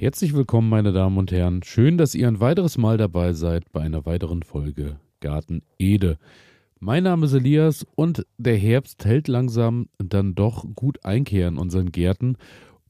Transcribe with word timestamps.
Herzlich 0.00 0.32
willkommen, 0.32 0.68
meine 0.68 0.92
Damen 0.92 1.18
und 1.18 1.32
Herren. 1.32 1.64
Schön, 1.64 1.98
dass 1.98 2.14
ihr 2.14 2.28
ein 2.28 2.38
weiteres 2.38 2.78
Mal 2.78 2.98
dabei 2.98 3.32
seid 3.32 3.72
bei 3.72 3.80
einer 3.80 4.06
weiteren 4.06 4.44
Folge 4.44 5.00
Garten 5.18 5.62
Ede. 5.76 6.18
Mein 6.78 7.02
Name 7.02 7.26
ist 7.26 7.32
Elias 7.32 7.84
und 7.96 8.24
der 8.36 8.56
Herbst 8.56 9.04
hält 9.04 9.26
langsam 9.26 9.88
dann 9.98 10.36
doch 10.36 10.64
gut 10.76 11.04
Einkehr 11.04 11.48
in 11.48 11.58
unseren 11.58 11.90
Gärten. 11.90 12.36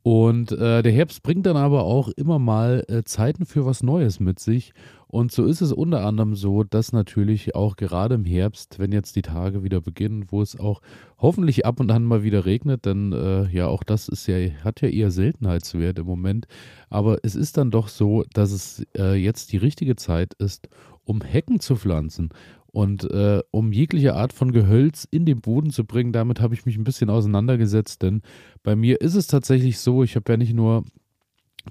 Und 0.02 0.52
äh, 0.52 0.82
der 0.82 0.92
Herbst 0.92 1.22
bringt 1.22 1.46
dann 1.46 1.56
aber 1.56 1.84
auch 1.84 2.10
immer 2.10 2.38
mal 2.38 2.84
äh, 2.88 3.02
Zeiten 3.04 3.46
für 3.46 3.64
was 3.64 3.82
Neues 3.82 4.20
mit 4.20 4.38
sich. 4.38 4.74
Und 5.10 5.32
so 5.32 5.46
ist 5.46 5.62
es 5.62 5.72
unter 5.72 6.04
anderem 6.04 6.34
so, 6.34 6.64
dass 6.64 6.92
natürlich 6.92 7.54
auch 7.54 7.76
gerade 7.76 8.14
im 8.16 8.26
Herbst, 8.26 8.78
wenn 8.78 8.92
jetzt 8.92 9.16
die 9.16 9.22
Tage 9.22 9.62
wieder 9.62 9.80
beginnen, 9.80 10.26
wo 10.28 10.42
es 10.42 10.60
auch 10.60 10.82
hoffentlich 11.16 11.64
ab 11.64 11.80
und 11.80 11.90
an 11.90 12.04
mal 12.04 12.22
wieder 12.22 12.44
regnet, 12.44 12.84
denn 12.84 13.12
äh, 13.14 13.48
ja, 13.48 13.68
auch 13.68 13.82
das 13.84 14.08
ist 14.08 14.26
ja, 14.26 14.36
hat 14.62 14.82
ja 14.82 14.88
eher 14.88 15.10
Seltenheitswert 15.10 15.98
im 15.98 16.06
Moment. 16.06 16.46
Aber 16.90 17.18
es 17.22 17.36
ist 17.36 17.56
dann 17.56 17.70
doch 17.70 17.88
so, 17.88 18.24
dass 18.34 18.52
es 18.52 18.86
äh, 18.98 19.14
jetzt 19.14 19.52
die 19.52 19.56
richtige 19.56 19.96
Zeit 19.96 20.34
ist, 20.34 20.68
um 21.04 21.22
Hecken 21.22 21.60
zu 21.60 21.76
pflanzen. 21.76 22.28
Und 22.70 23.10
äh, 23.10 23.40
um 23.50 23.72
jegliche 23.72 24.14
Art 24.14 24.34
von 24.34 24.52
Gehölz 24.52 25.08
in 25.10 25.24
den 25.24 25.40
Boden 25.40 25.70
zu 25.70 25.84
bringen, 25.84 26.12
damit 26.12 26.42
habe 26.42 26.52
ich 26.52 26.66
mich 26.66 26.76
ein 26.76 26.84
bisschen 26.84 27.08
auseinandergesetzt, 27.08 28.02
denn 28.02 28.20
bei 28.62 28.76
mir 28.76 29.00
ist 29.00 29.14
es 29.14 29.26
tatsächlich 29.26 29.78
so, 29.78 30.04
ich 30.04 30.16
habe 30.16 30.30
ja 30.30 30.36
nicht 30.36 30.52
nur 30.52 30.84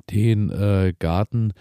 den 0.09 0.49
äh, 0.49 0.93
Garten, 0.97 1.53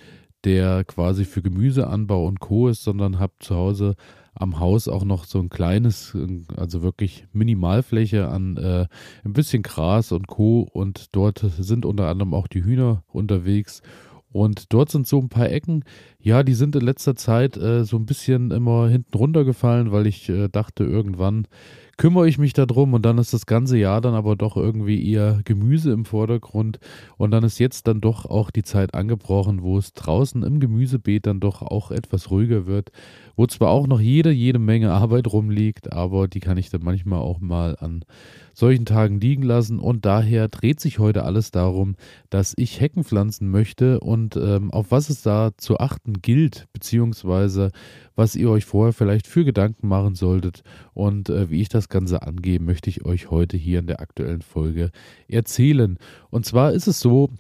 der 0.45 0.85
quasi 0.85 1.25
für 1.25 1.43
Gemüseanbau 1.43 2.27
und 2.27 2.41
Co. 2.41 2.69
ist, 2.69 2.85
sondern 2.85 3.19
habe 3.19 3.33
zu 3.41 3.55
Hause 3.55 3.97
am 4.35 4.61
Haus 4.61 4.87
auch 4.87 5.05
noch 5.05 5.25
so 5.25 5.39
ein 5.39 5.49
kleines, 5.49 6.17
also 6.57 6.83
wirklich 6.83 7.27
Minimalfläche 7.33 8.29
an 8.29 8.57
äh, 8.59 8.87
ein 9.25 9.33
bisschen 9.33 9.63
Gras 9.63 10.13
und 10.13 10.27
Co. 10.27 10.69
Und 10.73 11.15
dort 11.17 11.39
sind 11.39 11.87
unter 11.87 12.09
anderem 12.09 12.35
auch 12.35 12.47
die 12.47 12.63
Hühner 12.63 13.03
unterwegs. 13.09 13.83
Und 14.31 14.75
dort 14.75 14.91
sind 14.91 15.07
so 15.07 15.19
ein 15.19 15.31
paar 15.31 15.51
Ecken, 15.51 15.85
ja, 16.19 16.43
die 16.43 16.53
sind 16.53 16.77
in 16.77 16.83
letzter 16.83 17.17
Zeit 17.17 17.57
äh, 17.57 17.85
so 17.85 17.97
ein 17.97 18.05
bisschen 18.05 18.51
immer 18.51 18.89
hinten 18.89 19.17
runtergefallen, 19.17 19.93
weil 19.93 20.07
ich 20.07 20.29
äh, 20.29 20.49
dachte, 20.49 20.85
irgendwann 20.85 21.47
kümmere 21.97 22.29
ich 22.29 22.39
mich 22.39 22.53
darum 22.53 22.95
und 22.95 23.05
dann 23.07 23.19
ist 23.19 23.33
das 23.33 23.47
ganze 23.47 23.79
Jahr 23.79 24.01
dann 24.01 24.15
aber 24.15 24.37
doch 24.37 24.57
irgendwie 24.57 25.11
eher 25.11 25.41
Gemüse 25.45 25.93
im 25.93 26.05
Vordergrund 26.05 26.79
und 27.17 27.31
dann 27.31 27.45
ist 27.45 27.59
jetzt 27.59 27.87
dann 27.87 28.01
doch 28.01 28.27
auch 28.27 28.51
die 28.51 28.63
Zeit 28.63 28.95
angebrochen, 28.95 29.63
wo 29.63 29.79
es 29.79 29.93
draußen 29.95 30.43
im 30.43 30.61
Gemüsebeet 30.61 31.27
dann 31.27 31.41
doch 31.41 31.63
auch 31.63 31.91
etwas 31.91 32.31
ruhiger 32.31 32.67
wird, 32.67 32.91
wo 33.37 33.47
zwar 33.47 33.71
auch 33.71 33.87
noch 33.87 34.01
jede, 34.01 34.31
jede 34.31 34.59
Menge 34.59 34.93
Arbeit 34.93 35.33
rumliegt, 35.33 35.93
aber 35.93 36.29
die 36.29 36.41
kann 36.41 36.59
ich 36.59 36.71
dann 36.71 36.83
manchmal 36.83 37.21
auch 37.21 37.41
mal 37.41 37.77
an 37.81 38.05
solchen 38.57 38.87
Tagen 38.87 39.21
liegen 39.21 39.43
lassen. 39.43 39.79
Und 39.79 40.07
daher 40.07 40.49
dreht 40.49 40.81
sich 40.81 40.99
heute 40.99 41.25
alles 41.25 41.51
darum, 41.51 41.95
dass 42.31 42.55
ich 42.57 42.81
Hecken 42.81 43.05
pflanzen 43.05 43.51
möchte 43.51 44.01
und 44.01 44.37
ähm, 44.37 44.71
auf 44.71 44.91
was 44.91 45.11
es 45.11 45.23
da 45.23 45.51
zu 45.57 45.79
achten 45.79 46.23
gilt, 46.23 46.67
beziehungsweise 46.73 47.71
was 48.17 48.35
ihr 48.35 48.51
euch 48.51 48.65
vorher 48.65 48.93
vielleicht 48.93 49.27
für 49.27 49.45
Gedanken 49.45 49.87
machen 49.87 50.15
solltet 50.15 50.63
und 50.95 51.29
äh, 51.29 51.51
wie 51.51 51.61
ich 51.61 51.69
das 51.69 51.89
Ganze 51.89 52.23
angehe, 52.23 52.59
möchte 52.59 52.91
ich 52.91 53.05
euch 53.05 53.31
heute 53.31 53.57
hier 53.57 53.79
in 53.79 53.87
der 53.87 54.01
aktuellen 54.01 54.43
Folge 54.43 54.91
erzählen. 55.29 55.99
Und 56.31 56.47
zwar 56.47 56.73
ist 56.73 56.89
es 56.89 56.99
so, 56.99 57.31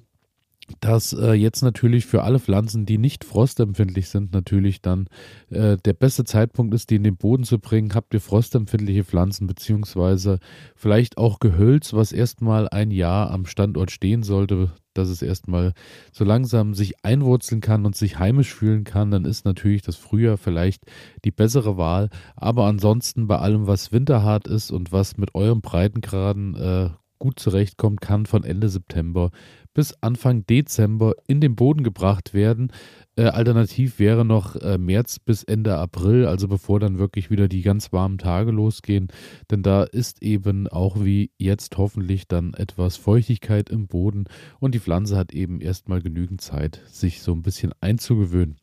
dass 0.80 1.12
äh, 1.12 1.32
jetzt 1.32 1.62
natürlich 1.62 2.06
für 2.06 2.22
alle 2.22 2.38
Pflanzen, 2.38 2.86
die 2.86 2.98
nicht 2.98 3.24
frostempfindlich 3.24 4.08
sind, 4.08 4.32
natürlich 4.32 4.82
dann 4.82 5.08
äh, 5.50 5.76
der 5.76 5.92
beste 5.92 6.24
Zeitpunkt 6.24 6.74
ist, 6.74 6.90
die 6.90 6.96
in 6.96 7.04
den 7.04 7.16
Boden 7.16 7.44
zu 7.44 7.58
bringen. 7.58 7.94
Habt 7.94 8.14
ihr 8.14 8.20
frostempfindliche 8.20 9.04
Pflanzen 9.04 9.46
beziehungsweise 9.46 10.38
vielleicht 10.74 11.18
auch 11.18 11.38
Gehölz, 11.38 11.92
was 11.92 12.12
erstmal 12.12 12.68
ein 12.68 12.90
Jahr 12.90 13.30
am 13.30 13.46
Standort 13.46 13.90
stehen 13.90 14.22
sollte, 14.22 14.72
dass 14.94 15.08
es 15.08 15.22
erstmal 15.22 15.72
so 16.12 16.24
langsam 16.24 16.74
sich 16.74 17.04
einwurzeln 17.04 17.60
kann 17.60 17.86
und 17.86 17.96
sich 17.96 18.18
heimisch 18.18 18.54
fühlen 18.54 18.84
kann, 18.84 19.10
dann 19.10 19.24
ist 19.24 19.44
natürlich 19.44 19.82
das 19.82 19.96
Frühjahr 19.96 20.38
vielleicht 20.38 20.84
die 21.24 21.30
bessere 21.30 21.76
Wahl. 21.76 22.08
Aber 22.34 22.66
ansonsten 22.66 23.26
bei 23.26 23.38
allem, 23.38 23.66
was 23.66 23.92
winterhart 23.92 24.48
ist 24.48 24.70
und 24.70 24.92
was 24.92 25.16
mit 25.16 25.34
eurem 25.34 25.60
Breitengraden 25.60 26.54
äh, 26.56 26.90
gut 27.18 27.38
zurechtkommt, 27.40 28.00
kann 28.00 28.26
von 28.26 28.44
Ende 28.44 28.68
September 28.68 29.30
bis 29.76 29.92
Anfang 30.00 30.46
Dezember 30.46 31.12
in 31.26 31.42
den 31.42 31.54
Boden 31.54 31.84
gebracht 31.84 32.32
werden. 32.32 32.72
Äh, 33.14 33.24
alternativ 33.24 33.98
wäre 33.98 34.24
noch 34.24 34.56
äh, 34.56 34.78
März 34.78 35.18
bis 35.18 35.44
Ende 35.44 35.76
April, 35.76 36.24
also 36.24 36.48
bevor 36.48 36.80
dann 36.80 36.98
wirklich 36.98 37.30
wieder 37.30 37.46
die 37.46 37.60
ganz 37.60 37.92
warmen 37.92 38.16
Tage 38.16 38.52
losgehen. 38.52 39.08
Denn 39.50 39.62
da 39.62 39.82
ist 39.82 40.22
eben 40.22 40.66
auch 40.66 41.04
wie 41.04 41.30
jetzt 41.36 41.76
hoffentlich 41.76 42.26
dann 42.26 42.54
etwas 42.54 42.96
Feuchtigkeit 42.96 43.68
im 43.68 43.86
Boden 43.86 44.24
und 44.60 44.74
die 44.74 44.80
Pflanze 44.80 45.14
hat 45.14 45.34
eben 45.34 45.60
erstmal 45.60 46.00
genügend 46.00 46.40
Zeit, 46.40 46.80
sich 46.86 47.20
so 47.20 47.32
ein 47.32 47.42
bisschen 47.42 47.72
einzugewöhnen. 47.82 48.56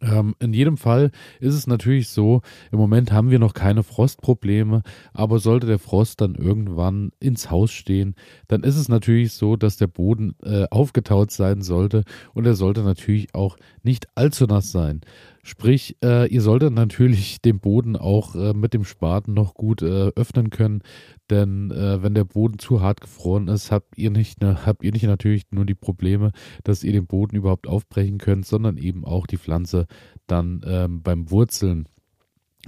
Ähm, 0.00 0.34
in 0.38 0.54
jedem 0.54 0.76
Fall 0.76 1.10
ist 1.40 1.54
es 1.54 1.66
natürlich 1.66 2.08
so, 2.08 2.42
im 2.72 2.78
Moment 2.78 3.12
haben 3.12 3.30
wir 3.30 3.38
noch 3.38 3.54
keine 3.54 3.82
Frostprobleme, 3.82 4.82
aber 5.12 5.38
sollte 5.38 5.66
der 5.66 5.78
Frost 5.78 6.20
dann 6.20 6.34
irgendwann 6.34 7.12
ins 7.20 7.50
Haus 7.50 7.70
stehen, 7.70 8.14
dann 8.48 8.62
ist 8.62 8.76
es 8.76 8.88
natürlich 8.88 9.32
so, 9.32 9.56
dass 9.56 9.76
der 9.76 9.86
Boden 9.86 10.36
äh, 10.42 10.66
aufgetaut 10.70 11.30
sein 11.30 11.62
sollte 11.62 12.04
und 12.32 12.46
er 12.46 12.54
sollte 12.54 12.82
natürlich 12.82 13.34
auch 13.34 13.56
nicht 13.82 14.08
allzu 14.14 14.46
nass 14.46 14.72
sein. 14.72 15.02
Sprich, 15.46 15.98
äh, 16.02 16.26
ihr 16.28 16.40
solltet 16.40 16.72
natürlich 16.72 17.40
den 17.44 17.60
Boden 17.60 17.96
auch 17.96 18.34
äh, 18.34 18.54
mit 18.54 18.72
dem 18.72 18.82
Spaten 18.84 19.34
noch 19.34 19.52
gut 19.52 19.82
äh, 19.82 20.08
öffnen 20.16 20.48
können, 20.48 20.80
denn 21.28 21.70
äh, 21.70 22.02
wenn 22.02 22.14
der 22.14 22.24
Boden 22.24 22.58
zu 22.58 22.80
hart 22.80 23.02
gefroren 23.02 23.48
ist, 23.48 23.70
habt 23.70 23.98
ihr 23.98 24.10
nicht 24.10 24.40
ne, 24.40 24.64
habt 24.64 24.82
ihr 24.82 24.92
nicht 24.92 25.04
natürlich 25.04 25.44
nur 25.50 25.66
die 25.66 25.74
Probleme, 25.74 26.32
dass 26.64 26.82
ihr 26.82 26.92
den 26.92 27.06
Boden 27.06 27.36
überhaupt 27.36 27.66
aufbrechen 27.66 28.16
könnt, 28.16 28.46
sondern 28.46 28.78
eben 28.78 29.04
auch 29.04 29.26
die 29.26 29.36
Pflanze 29.36 29.86
dann 30.26 30.62
ähm, 30.66 31.02
beim 31.02 31.30
Wurzeln 31.30 31.88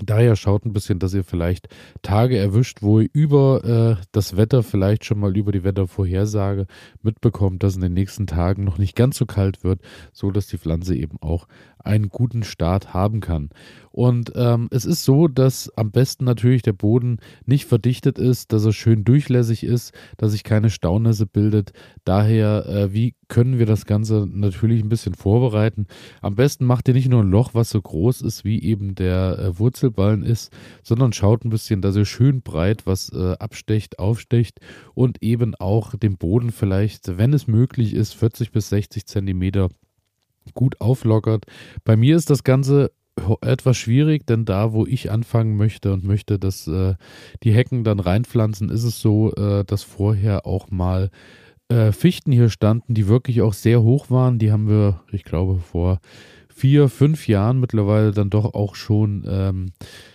Daher 0.02 0.36
schaut 0.36 0.66
ein 0.66 0.74
bisschen, 0.74 0.98
dass 0.98 1.14
ihr 1.14 1.24
vielleicht 1.24 1.68
Tage 2.02 2.36
erwischt, 2.36 2.82
wo 2.82 3.00
ihr 3.00 3.08
über 3.12 3.64
äh, 3.98 4.04
das 4.12 4.36
Wetter, 4.36 4.62
vielleicht 4.62 5.04
schon 5.04 5.18
mal 5.18 5.36
über 5.36 5.52
die 5.52 5.64
Wettervorhersage 5.64 6.66
mitbekommt, 7.02 7.62
dass 7.62 7.76
in 7.76 7.80
den 7.80 7.94
nächsten 7.94 8.26
Tagen 8.26 8.64
noch 8.64 8.76
nicht 8.76 8.94
ganz 8.94 9.16
so 9.16 9.24
kalt 9.24 9.64
wird, 9.64 9.80
so 10.12 10.30
dass 10.30 10.48
die 10.48 10.58
Pflanze 10.58 10.94
eben 10.94 11.16
auch 11.22 11.46
einen 11.86 12.08
guten 12.08 12.42
Start 12.42 12.92
haben 12.92 13.20
kann. 13.20 13.50
Und 13.90 14.32
ähm, 14.34 14.68
es 14.70 14.84
ist 14.84 15.04
so, 15.04 15.26
dass 15.26 15.70
am 15.74 15.90
besten 15.90 16.24
natürlich 16.24 16.60
der 16.60 16.74
Boden 16.74 17.18
nicht 17.46 17.64
verdichtet 17.64 18.18
ist, 18.18 18.52
dass 18.52 18.66
er 18.66 18.74
schön 18.74 19.04
durchlässig 19.04 19.64
ist, 19.64 19.94
dass 20.18 20.32
sich 20.32 20.44
keine 20.44 20.68
Staunässe 20.68 21.24
bildet. 21.26 21.72
Daher, 22.04 22.66
äh, 22.66 22.92
wie 22.92 23.14
können 23.28 23.58
wir 23.58 23.64
das 23.64 23.86
Ganze 23.86 24.26
natürlich 24.30 24.82
ein 24.82 24.90
bisschen 24.90 25.14
vorbereiten? 25.14 25.86
Am 26.20 26.34
besten 26.34 26.66
macht 26.66 26.88
ihr 26.88 26.94
nicht 26.94 27.08
nur 27.08 27.22
ein 27.22 27.30
Loch, 27.30 27.54
was 27.54 27.70
so 27.70 27.80
groß 27.80 28.20
ist, 28.20 28.44
wie 28.44 28.62
eben 28.62 28.94
der 28.94 29.38
äh, 29.38 29.58
Wurzelballen 29.86 30.22
ist, 30.22 30.52
sondern 30.82 31.12
schaut 31.12 31.44
ein 31.44 31.50
bisschen, 31.50 31.80
dass 31.80 31.96
ihr 31.96 32.04
schön 32.04 32.42
breit 32.42 32.86
was 32.86 33.12
äh, 33.12 33.36
abstecht, 33.38 33.98
aufstecht 33.98 34.60
und 34.94 35.22
eben 35.22 35.54
auch 35.54 35.94
den 35.94 36.16
Boden 36.16 36.50
vielleicht, 36.50 37.18
wenn 37.18 37.32
es 37.32 37.46
möglich 37.46 37.94
ist, 37.94 38.14
40 38.14 38.52
bis 38.52 38.68
60 38.68 39.06
Zentimeter 39.06 39.68
gut 40.54 40.80
auflockert. 40.80 41.46
Bei 41.84 41.96
mir 41.96 42.16
ist 42.16 42.30
das 42.30 42.44
Ganze 42.44 42.92
etwas 43.40 43.76
schwierig, 43.78 44.26
denn 44.26 44.44
da, 44.44 44.72
wo 44.72 44.84
ich 44.86 45.10
anfangen 45.10 45.56
möchte 45.56 45.92
und 45.92 46.04
möchte, 46.04 46.38
dass 46.38 46.66
äh, 46.68 46.94
die 47.42 47.52
Hecken 47.52 47.82
dann 47.82 47.98
reinpflanzen, 47.98 48.68
ist 48.68 48.84
es 48.84 49.00
so, 49.00 49.32
äh, 49.34 49.64
dass 49.64 49.82
vorher 49.82 50.46
auch 50.46 50.70
mal 50.70 51.10
äh, 51.68 51.92
Fichten 51.92 52.30
hier 52.30 52.50
standen, 52.50 52.92
die 52.92 53.08
wirklich 53.08 53.40
auch 53.40 53.54
sehr 53.54 53.82
hoch 53.82 54.10
waren. 54.10 54.38
Die 54.38 54.52
haben 54.52 54.68
wir, 54.68 55.00
ich 55.12 55.24
glaube, 55.24 55.58
vor 55.58 55.98
vier, 56.56 56.88
fünf 56.88 57.28
Jahren 57.28 57.60
mittlerweile 57.60 58.12
dann 58.12 58.30
doch 58.30 58.54
auch 58.54 58.74
schon 58.76 59.24
ähm, 59.28 59.72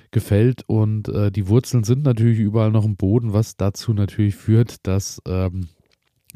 gefällt. 0.09 0.63
Und 0.65 1.07
äh, 1.07 1.31
die 1.31 1.47
Wurzeln 1.47 1.83
sind 1.83 2.03
natürlich 2.03 2.39
überall 2.39 2.71
noch 2.71 2.83
im 2.83 2.95
Boden, 2.95 3.31
was 3.31 3.57
dazu 3.57 3.93
natürlich 3.93 4.35
führt, 4.35 4.87
dass 4.87 5.21
ähm, 5.27 5.67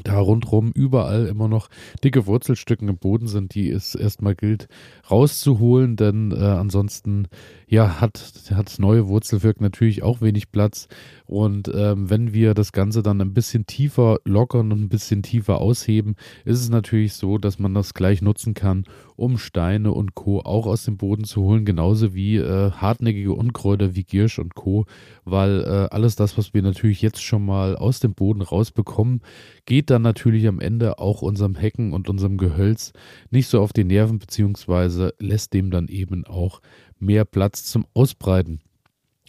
da 0.04 0.20
rundherum 0.20 0.72
überall 0.74 1.26
immer 1.26 1.48
noch 1.48 1.70
dicke 2.04 2.28
Wurzelstücken 2.28 2.88
im 2.88 2.98
Boden 2.98 3.28
sind, 3.28 3.56
die 3.56 3.70
es 3.72 3.96
erstmal 3.96 4.36
gilt 4.36 4.68
rauszuholen, 5.10 5.96
denn 5.96 6.32
äh, 6.32 6.36
ansonsten 6.36 7.28
ja 7.68 8.02
hat 8.02 8.34
hat 8.54 8.76
neue 8.78 9.08
Wurzelwerk 9.08 9.62
natürlich 9.62 10.04
auch 10.04 10.22
wenig 10.22 10.52
Platz 10.52 10.88
und 11.28 11.72
ähm, 11.74 12.10
wenn 12.10 12.34
wir 12.34 12.54
das 12.54 12.72
Ganze 12.72 13.02
dann 13.02 13.20
ein 13.22 13.34
bisschen 13.34 13.66
tiefer 13.66 14.20
lockern 14.26 14.72
und 14.72 14.82
ein 14.82 14.90
bisschen 14.90 15.24
tiefer 15.24 15.60
ausheben, 15.60 16.16
ist 16.44 16.60
es 16.62 16.70
natürlich 16.70 17.14
so, 17.14 17.38
dass 17.38 17.58
man 17.60 17.74
das 17.74 17.94
gleich 17.94 18.22
nutzen 18.22 18.54
kann, 18.54 18.86
um 19.16 19.38
Steine 19.38 19.92
und 19.92 20.14
Co. 20.14 20.42
auch 20.42 20.68
aus 20.68 20.86
dem 20.86 20.98
Boden 20.98 21.24
zu 21.24 21.42
holen, 21.42 21.66
genauso 21.66 22.14
wie 22.14 22.38
äh, 22.38 22.72
hartnäckige 22.72 23.34
Unkräuter 23.34 23.96
wie 23.96 24.04
Giersch 24.04 24.40
und 24.40 24.56
Co., 24.56 24.86
weil 25.24 25.62
äh, 25.64 25.94
alles 25.94 26.16
das, 26.16 26.38
was 26.38 26.54
wir 26.54 26.62
natürlich 26.62 27.02
jetzt 27.02 27.24
schon 27.24 27.46
mal 27.46 27.76
aus 27.76 28.00
dem 28.00 28.14
Boden 28.14 28.42
rausbekommen, 28.42 29.22
geht 29.66 29.90
dann 29.90 30.04
natürlich 30.04 30.48
am 30.48 30.60
Ende 30.60 31.00
auch 31.00 31.22
unserem 31.22 31.56
Hecken 31.56 31.94
und 31.94 32.10
unserem 32.10 32.38
Gehölz 32.38 32.94
nicht 33.32 33.48
so 33.48 33.62
auf 33.62 33.74
die 33.74 33.84
Nerven, 33.84 34.20
beziehungsweise 34.20 35.14
lässt 35.20 35.54
dem 35.54 35.72
dann 35.72 35.88
eben 35.88 36.26
auch 36.26 36.62
mehr 37.00 37.26
Platz 37.26 37.64
zum 37.66 37.86
Ausbreiten. 37.94 38.62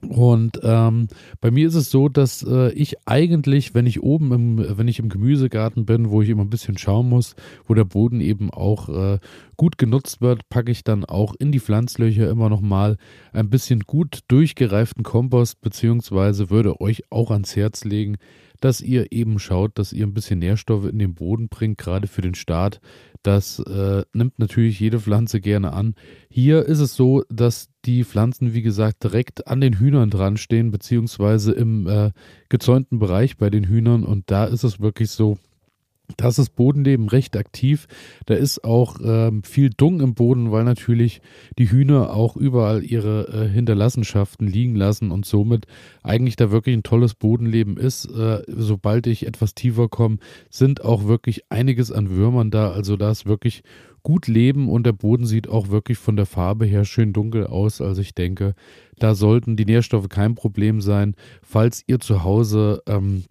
Und 0.02 0.60
ähm, 0.62 1.08
bei 1.40 1.50
mir 1.50 1.66
ist 1.66 1.74
es 1.74 1.90
so, 1.90 2.10
dass 2.10 2.42
äh, 2.42 2.70
ich 2.72 2.96
eigentlich, 3.06 3.74
wenn 3.74 3.86
ich 3.86 4.02
oben 4.02 4.30
im, 4.32 4.78
wenn 4.78 4.88
ich 4.88 4.98
im 4.98 5.08
Gemüsegarten 5.08 5.86
bin, 5.86 6.10
wo 6.10 6.20
ich 6.20 6.28
immer 6.28 6.42
ein 6.42 6.50
bisschen 6.50 6.76
schauen 6.76 7.08
muss, 7.08 7.34
wo 7.64 7.72
der 7.72 7.86
Boden 7.86 8.20
eben 8.20 8.50
auch 8.50 8.90
äh, 8.90 9.18
gut 9.56 9.78
genutzt 9.78 10.20
wird, 10.20 10.50
packe 10.50 10.70
ich 10.70 10.84
dann 10.84 11.06
auch 11.06 11.34
in 11.38 11.50
die 11.50 11.60
Pflanzlöcher 11.60 12.28
immer 12.28 12.50
noch 12.50 12.60
mal 12.60 12.98
ein 13.32 13.48
bisschen 13.48 13.80
gut 13.80 14.20
durchgereiften 14.28 15.02
Kompost, 15.02 15.62
beziehungsweise 15.62 16.50
würde 16.50 16.78
euch 16.82 17.04
auch 17.10 17.30
ans 17.30 17.56
Herz 17.56 17.84
legen, 17.84 18.16
dass 18.60 18.82
ihr 18.82 19.12
eben 19.12 19.38
schaut, 19.38 19.78
dass 19.78 19.92
ihr 19.92 20.06
ein 20.06 20.14
bisschen 20.14 20.40
Nährstoffe 20.40 20.86
in 20.86 20.98
den 20.98 21.14
Boden 21.14 21.48
bringt, 21.48 21.78
gerade 21.78 22.06
für 22.06 22.22
den 22.22 22.34
Start. 22.34 22.80
Das 23.22 23.58
äh, 23.60 24.04
nimmt 24.12 24.38
natürlich 24.38 24.78
jede 24.78 25.00
Pflanze 25.00 25.40
gerne 25.40 25.72
an. 25.72 25.94
Hier 26.28 26.64
ist 26.64 26.80
es 26.80 26.94
so, 26.94 27.24
dass 27.28 27.70
die 27.86 28.04
Pflanzen, 28.04 28.52
wie 28.52 28.62
gesagt, 28.62 29.04
direkt 29.04 29.46
an 29.46 29.60
den 29.60 29.78
Hühnern 29.78 30.10
dran 30.10 30.36
stehen, 30.36 30.70
beziehungsweise 30.70 31.52
im 31.52 31.86
äh, 31.86 32.10
gezäunten 32.48 32.98
Bereich 32.98 33.36
bei 33.36 33.50
den 33.50 33.64
Hühnern. 33.64 34.04
Und 34.04 34.30
da 34.30 34.44
ist 34.44 34.64
es 34.64 34.80
wirklich 34.80 35.10
so, 35.10 35.38
das 36.16 36.38
ist 36.38 36.50
Bodenleben 36.50 37.08
recht 37.08 37.36
aktiv. 37.36 37.88
Da 38.26 38.34
ist 38.34 38.64
auch 38.64 38.96
ähm, 39.02 39.42
viel 39.42 39.70
Dung 39.70 40.00
im 40.00 40.14
Boden, 40.14 40.52
weil 40.52 40.64
natürlich 40.64 41.20
die 41.58 41.70
Hühner 41.70 42.14
auch 42.14 42.36
überall 42.36 42.84
ihre 42.84 43.28
äh, 43.28 43.48
Hinterlassenschaften 43.48 44.46
liegen 44.46 44.76
lassen 44.76 45.10
und 45.10 45.26
somit 45.26 45.66
eigentlich 46.02 46.36
da 46.36 46.50
wirklich 46.50 46.76
ein 46.76 46.82
tolles 46.82 47.14
Bodenleben 47.14 47.76
ist. 47.76 48.06
Äh, 48.06 48.42
sobald 48.48 49.06
ich 49.06 49.26
etwas 49.26 49.54
tiefer 49.54 49.88
komme, 49.88 50.18
sind 50.50 50.84
auch 50.84 51.06
wirklich 51.06 51.50
einiges 51.50 51.90
an 51.90 52.10
Würmern 52.10 52.50
da. 52.50 52.70
Also 52.70 52.96
da 52.96 53.10
ist 53.10 53.26
wirklich 53.26 53.62
gut 54.02 54.28
Leben 54.28 54.68
und 54.68 54.86
der 54.86 54.92
Boden 54.92 55.26
sieht 55.26 55.48
auch 55.48 55.70
wirklich 55.70 55.98
von 55.98 56.14
der 56.14 56.26
Farbe 56.26 56.64
her 56.64 56.84
schön 56.84 57.12
dunkel 57.12 57.48
aus. 57.48 57.80
Also 57.80 58.00
ich 58.00 58.14
denke, 58.14 58.54
da 59.00 59.16
sollten 59.16 59.56
die 59.56 59.64
Nährstoffe 59.64 60.08
kein 60.08 60.36
Problem 60.36 60.80
sein. 60.80 61.16
Falls 61.42 61.82
ihr 61.88 61.98
zu 61.98 62.22
Hause 62.22 62.82
ähm, 62.86 63.24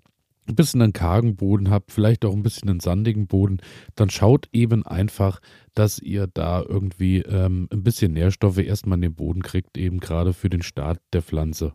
ein 0.47 0.55
bisschen 0.55 0.81
einen 0.81 0.93
kargen 0.93 1.35
Boden 1.35 1.69
habt, 1.69 1.91
vielleicht 1.91 2.25
auch 2.25 2.33
ein 2.33 2.43
bisschen 2.43 2.69
einen 2.69 2.79
sandigen 2.79 3.27
Boden, 3.27 3.57
dann 3.95 4.09
schaut 4.09 4.47
eben 4.53 4.85
einfach, 4.85 5.39
dass 5.73 5.99
ihr 5.99 6.27
da 6.27 6.61
irgendwie 6.61 7.19
ähm, 7.19 7.67
ein 7.71 7.83
bisschen 7.83 8.13
Nährstoffe 8.13 8.59
erstmal 8.59 8.97
in 8.97 9.03
den 9.03 9.15
Boden 9.15 9.41
kriegt, 9.41 9.77
eben 9.77 9.99
gerade 9.99 10.33
für 10.33 10.49
den 10.49 10.61
Start 10.61 10.99
der 11.13 11.21
Pflanze. 11.21 11.73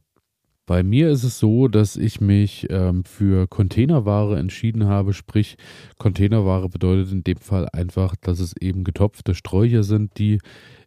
Bei 0.70 0.84
mir 0.84 1.11
ist 1.11 1.25
es 1.25 1.40
so, 1.40 1.67
dass 1.67 1.96
ich 1.96 2.20
mich 2.20 2.69
ähm, 2.70 3.02
für 3.02 3.49
Containerware 3.49 4.38
entschieden 4.38 4.87
habe. 4.87 5.14
Sprich, 5.14 5.56
Containerware 5.99 6.69
bedeutet 6.69 7.11
in 7.11 7.25
dem 7.25 7.38
Fall 7.38 7.69
einfach, 7.73 8.14
dass 8.14 8.38
es 8.38 8.55
eben 8.61 8.84
getopfte 8.84 9.34
Sträucher 9.34 9.82
sind, 9.82 10.16
die 10.19 10.38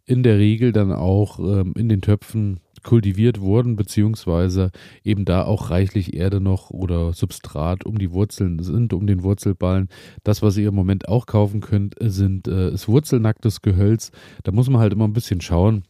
in 0.05 0.23
der 0.23 0.37
Regel 0.37 0.71
dann 0.71 0.93
auch 0.93 1.37
ähm, 1.39 1.73
in 1.77 1.89
den 1.89 1.99
Töpfen 2.01 2.61
kultiviert 2.83 3.41
wurden, 3.41 3.75
beziehungsweise 3.75 4.71
eben 5.03 5.25
da 5.25 5.43
auch 5.43 5.69
reichlich 5.69 6.13
Erde 6.13 6.39
noch 6.39 6.69
oder 6.69 7.13
Substrat 7.13 7.85
um 7.85 7.97
die 7.97 8.11
Wurzeln 8.11 8.59
sind, 8.59 8.93
um 8.93 9.07
den 9.07 9.23
Wurzelballen. 9.23 9.89
Das, 10.23 10.41
was 10.41 10.57
ihr 10.57 10.69
im 10.69 10.75
Moment 10.75 11.07
auch 11.07 11.25
kaufen 11.25 11.61
könnt, 11.61 11.95
sind, 11.99 12.47
äh, 12.47 12.71
ist 12.71 12.87
wurzelnacktes 12.87 13.61
Gehölz. 13.61 14.11
Da 14.43 14.51
muss 14.51 14.69
man 14.69 14.81
halt 14.81 14.93
immer 14.93 15.07
ein 15.07 15.13
bisschen 15.13 15.41
schauen 15.41 15.83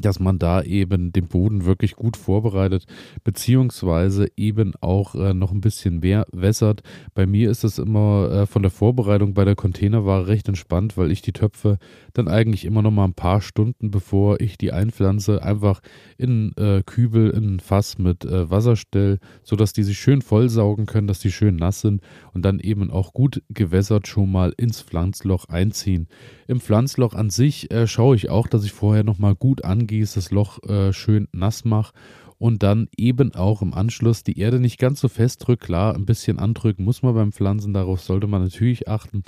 dass 0.00 0.20
man 0.20 0.38
da 0.38 0.62
eben 0.62 1.12
den 1.12 1.28
Boden 1.28 1.64
wirklich 1.64 1.96
gut 1.96 2.16
vorbereitet, 2.16 2.86
beziehungsweise 3.24 4.28
eben 4.36 4.72
auch 4.80 5.14
äh, 5.14 5.34
noch 5.34 5.52
ein 5.52 5.60
bisschen 5.60 6.00
mehr 6.00 6.26
wässert. 6.32 6.82
Bei 7.14 7.26
mir 7.26 7.50
ist 7.50 7.64
es 7.64 7.78
immer 7.78 8.30
äh, 8.30 8.46
von 8.46 8.62
der 8.62 8.70
Vorbereitung 8.70 9.34
bei 9.34 9.44
der 9.44 9.56
Containerware 9.56 10.26
recht 10.26 10.48
entspannt, 10.48 10.96
weil 10.96 11.10
ich 11.10 11.22
die 11.22 11.32
Töpfe 11.32 11.78
dann 12.12 12.28
eigentlich 12.28 12.64
immer 12.64 12.82
noch 12.82 12.90
mal 12.90 13.04
ein 13.04 13.14
paar 13.14 13.40
Stunden, 13.40 13.90
bevor 13.90 14.40
ich 14.40 14.58
die 14.58 14.72
einpflanze, 14.72 15.42
einfach 15.42 15.80
in 16.16 16.52
äh, 16.56 16.82
Kübel, 16.84 17.30
in 17.30 17.56
ein 17.56 17.60
Fass 17.60 17.98
mit 17.98 18.24
äh, 18.24 18.50
Wasser 18.50 18.76
stelle, 18.76 19.18
sodass 19.42 19.72
die 19.72 19.82
sich 19.82 19.98
schön 19.98 20.22
vollsaugen 20.22 20.86
können, 20.86 21.06
dass 21.06 21.20
die 21.20 21.32
schön 21.32 21.56
nass 21.56 21.80
sind 21.80 22.02
und 22.32 22.44
dann 22.44 22.60
eben 22.60 22.90
auch 22.90 23.12
gut 23.12 23.42
gewässert 23.48 24.06
schon 24.06 24.30
mal 24.30 24.52
ins 24.56 24.80
Pflanzloch 24.82 25.46
einziehen. 25.48 26.08
Im 26.48 26.62
Pflanzloch 26.62 27.14
an 27.14 27.28
sich 27.28 27.70
äh, 27.70 27.86
schaue 27.86 28.16
ich 28.16 28.30
auch, 28.30 28.46
dass 28.46 28.64
ich 28.64 28.72
vorher 28.72 29.04
noch 29.04 29.18
mal 29.18 29.34
gut 29.34 29.64
angieße, 29.64 30.14
das 30.14 30.30
Loch 30.30 30.62
äh, 30.62 30.94
schön 30.94 31.28
nass 31.30 31.66
mache 31.66 31.92
und 32.38 32.62
dann 32.62 32.88
eben 32.96 33.34
auch 33.34 33.60
im 33.60 33.74
Anschluss 33.74 34.24
die 34.24 34.38
Erde 34.38 34.58
nicht 34.58 34.78
ganz 34.78 35.00
so 35.00 35.08
fest 35.08 35.46
drückt. 35.46 35.64
Klar, 35.64 35.94
ein 35.94 36.06
bisschen 36.06 36.38
andrücken 36.38 36.86
muss 36.86 37.02
man 37.02 37.14
beim 37.14 37.32
Pflanzen, 37.32 37.74
darauf 37.74 38.00
sollte 38.00 38.28
man 38.28 38.42
natürlich 38.42 38.88
achten. 38.88 39.24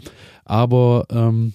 Aber 0.46 1.04
ähm, 1.10 1.52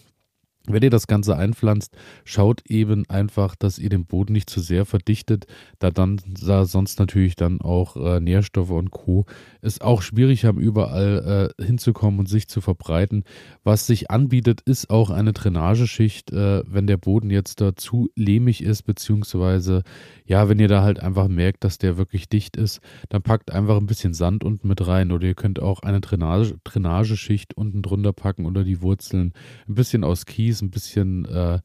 wenn 0.67 0.83
ihr 0.83 0.89
das 0.89 1.07
Ganze 1.07 1.37
einpflanzt, 1.37 1.95
schaut 2.23 2.61
eben 2.67 3.07
einfach, 3.09 3.55
dass 3.55 3.79
ihr 3.79 3.89
den 3.89 4.05
Boden 4.05 4.33
nicht 4.33 4.49
zu 4.49 4.59
sehr 4.59 4.85
verdichtet, 4.85 5.45
da 5.79 5.91
dann 5.91 6.21
da 6.25 6.65
sonst 6.65 6.99
natürlich 6.99 7.35
dann 7.35 7.61
auch 7.61 7.95
äh, 7.95 8.19
Nährstoffe 8.19 8.71
und 8.71 8.91
Co. 8.91 9.25
es 9.61 9.81
auch 9.81 10.01
schwierig 10.01 10.45
haben, 10.45 10.59
überall 10.59 11.51
äh, 11.59 11.63
hinzukommen 11.63 12.19
und 12.19 12.29
sich 12.29 12.47
zu 12.47 12.61
verbreiten. 12.61 13.23
Was 13.63 13.87
sich 13.87 14.11
anbietet, 14.11 14.61
ist 14.61 14.89
auch 14.89 15.09
eine 15.09 15.33
Drainageschicht, 15.33 16.31
äh, 16.31 16.63
wenn 16.67 16.87
der 16.87 16.97
Boden 16.97 17.29
jetzt 17.29 17.61
da 17.61 17.75
zu 17.75 18.09
lehmig 18.15 18.63
ist, 18.63 18.83
beziehungsweise 18.83 19.83
ja, 20.25 20.49
wenn 20.49 20.59
ihr 20.59 20.67
da 20.67 20.81
halt 20.81 20.99
einfach 20.99 21.27
merkt, 21.27 21.63
dass 21.63 21.77
der 21.77 21.97
wirklich 21.97 22.29
dicht 22.29 22.57
ist, 22.57 22.81
dann 23.09 23.21
packt 23.21 23.51
einfach 23.51 23.77
ein 23.77 23.85
bisschen 23.85 24.13
Sand 24.13 24.43
unten 24.43 24.67
mit 24.67 24.85
rein 24.87 25.11
oder 25.11 25.27
ihr 25.27 25.35
könnt 25.35 25.61
auch 25.61 25.81
eine 25.81 26.01
Drainage, 26.01 26.55
Drainageschicht 26.63 27.55
unten 27.55 27.81
drunter 27.81 28.13
packen 28.13 28.45
unter 28.45 28.63
die 28.63 28.81
Wurzeln, 28.81 29.33
ein 29.67 29.75
bisschen 29.75 30.03
aus 30.03 30.25
Kies, 30.25 30.54
ein 30.61 30.71
bisschen 30.71 31.25
äh, 31.25 31.59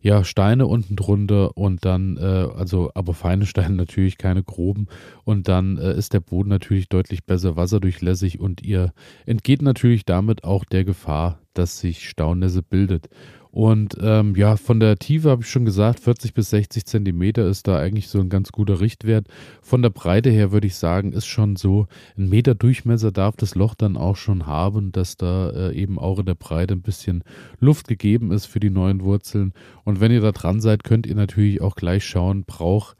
ja 0.00 0.24
Steine 0.24 0.66
unten 0.66 0.96
drunter 0.96 1.56
und 1.56 1.84
dann 1.84 2.16
äh, 2.16 2.48
also 2.54 2.90
aber 2.94 3.14
feine 3.14 3.46
Steine 3.46 3.74
natürlich 3.74 4.18
keine 4.18 4.42
groben 4.42 4.86
und 5.24 5.48
dann 5.48 5.78
äh, 5.78 5.96
ist 5.96 6.12
der 6.12 6.20
Boden 6.20 6.48
natürlich 6.48 6.88
deutlich 6.88 7.24
besser 7.24 7.56
wasserdurchlässig 7.56 8.40
und 8.40 8.62
ihr 8.62 8.92
entgeht 9.26 9.62
natürlich 9.62 10.04
damit 10.04 10.44
auch 10.44 10.64
der 10.64 10.84
Gefahr, 10.84 11.40
dass 11.54 11.80
sich 11.80 12.08
Staunässe 12.08 12.62
bildet. 12.62 13.08
Und 13.56 13.96
ähm, 14.02 14.34
ja, 14.36 14.58
von 14.58 14.80
der 14.80 14.98
Tiefe 14.98 15.30
habe 15.30 15.40
ich 15.40 15.48
schon 15.48 15.64
gesagt, 15.64 16.00
40 16.00 16.34
bis 16.34 16.50
60 16.50 16.84
Zentimeter 16.84 17.48
ist 17.48 17.66
da 17.66 17.78
eigentlich 17.78 18.08
so 18.08 18.20
ein 18.20 18.28
ganz 18.28 18.52
guter 18.52 18.82
Richtwert. 18.82 19.28
Von 19.62 19.80
der 19.80 19.88
Breite 19.88 20.28
her 20.28 20.52
würde 20.52 20.66
ich 20.66 20.74
sagen, 20.74 21.14
ist 21.14 21.24
schon 21.24 21.56
so 21.56 21.86
ein 22.18 22.28
Meter 22.28 22.54
Durchmesser 22.54 23.12
darf 23.12 23.34
das 23.34 23.54
Loch 23.54 23.74
dann 23.74 23.96
auch 23.96 24.16
schon 24.16 24.46
haben, 24.46 24.92
dass 24.92 25.16
da 25.16 25.48
äh, 25.48 25.74
eben 25.74 25.98
auch 25.98 26.18
in 26.18 26.26
der 26.26 26.34
Breite 26.34 26.74
ein 26.74 26.82
bisschen 26.82 27.24
Luft 27.58 27.88
gegeben 27.88 28.30
ist 28.30 28.44
für 28.44 28.60
die 28.60 28.68
neuen 28.68 29.00
Wurzeln. 29.00 29.54
Und 29.84 30.00
wenn 30.00 30.12
ihr 30.12 30.20
da 30.20 30.32
dran 30.32 30.60
seid, 30.60 30.84
könnt 30.84 31.06
ihr 31.06 31.14
natürlich 31.14 31.62
auch 31.62 31.76
gleich 31.76 32.04
schauen, 32.04 32.44
braucht 32.44 32.98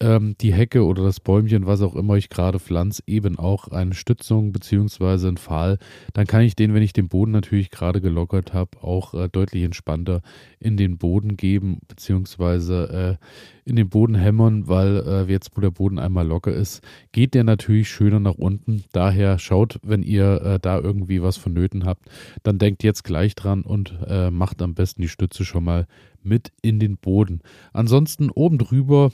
ähm, 0.00 0.36
die 0.40 0.52
Hecke 0.52 0.84
oder 0.84 1.02
das 1.02 1.20
Bäumchen, 1.20 1.66
was 1.66 1.82
auch 1.82 1.94
immer 1.96 2.14
ich 2.16 2.28
gerade 2.28 2.58
pflanze, 2.58 3.02
eben 3.06 3.38
auch 3.38 3.68
eine 3.68 3.94
Stützung 3.94 4.52
beziehungsweise 4.52 5.28
einen 5.28 5.36
Pfahl, 5.36 5.78
dann 6.12 6.26
kann 6.26 6.42
ich 6.42 6.54
den, 6.54 6.74
wenn 6.74 6.82
ich 6.82 6.92
den 6.92 7.08
Boden 7.08 7.32
natürlich 7.32 7.70
gerade 7.70 8.00
gelockert 8.00 8.52
habe, 8.52 8.82
auch 8.82 9.14
äh, 9.14 9.28
deutlich 9.28 9.64
entspannter 9.64 10.22
in 10.60 10.76
den 10.76 10.98
Boden 10.98 11.36
geben 11.36 11.80
beziehungsweise 11.88 13.18
äh, 13.20 13.24
in 13.68 13.76
den 13.76 13.88
Boden 13.88 14.14
hämmern, 14.14 14.68
weil 14.68 15.02
äh, 15.06 15.30
jetzt, 15.30 15.56
wo 15.56 15.60
der 15.60 15.70
Boden 15.70 15.98
einmal 15.98 16.26
locker 16.26 16.52
ist, 16.52 16.82
geht 17.12 17.34
der 17.34 17.44
natürlich 17.44 17.90
schöner 17.90 18.20
nach 18.20 18.36
unten. 18.36 18.84
Daher 18.92 19.38
schaut, 19.38 19.78
wenn 19.82 20.02
ihr 20.02 20.40
äh, 20.42 20.58
da 20.60 20.78
irgendwie 20.78 21.22
was 21.22 21.36
vonnöten 21.36 21.84
habt, 21.84 22.08
dann 22.42 22.58
denkt 22.58 22.82
jetzt 22.82 23.04
gleich 23.04 23.34
dran 23.34 23.62
und 23.62 23.98
äh, 24.06 24.30
macht 24.30 24.62
am 24.62 24.74
besten 24.74 25.02
die 25.02 25.08
Stütze 25.08 25.44
schon 25.44 25.64
mal 25.64 25.86
mit 26.22 26.52
in 26.62 26.78
den 26.78 26.96
Boden. 26.96 27.40
Ansonsten 27.72 28.30
oben 28.30 28.58
drüber 28.58 29.10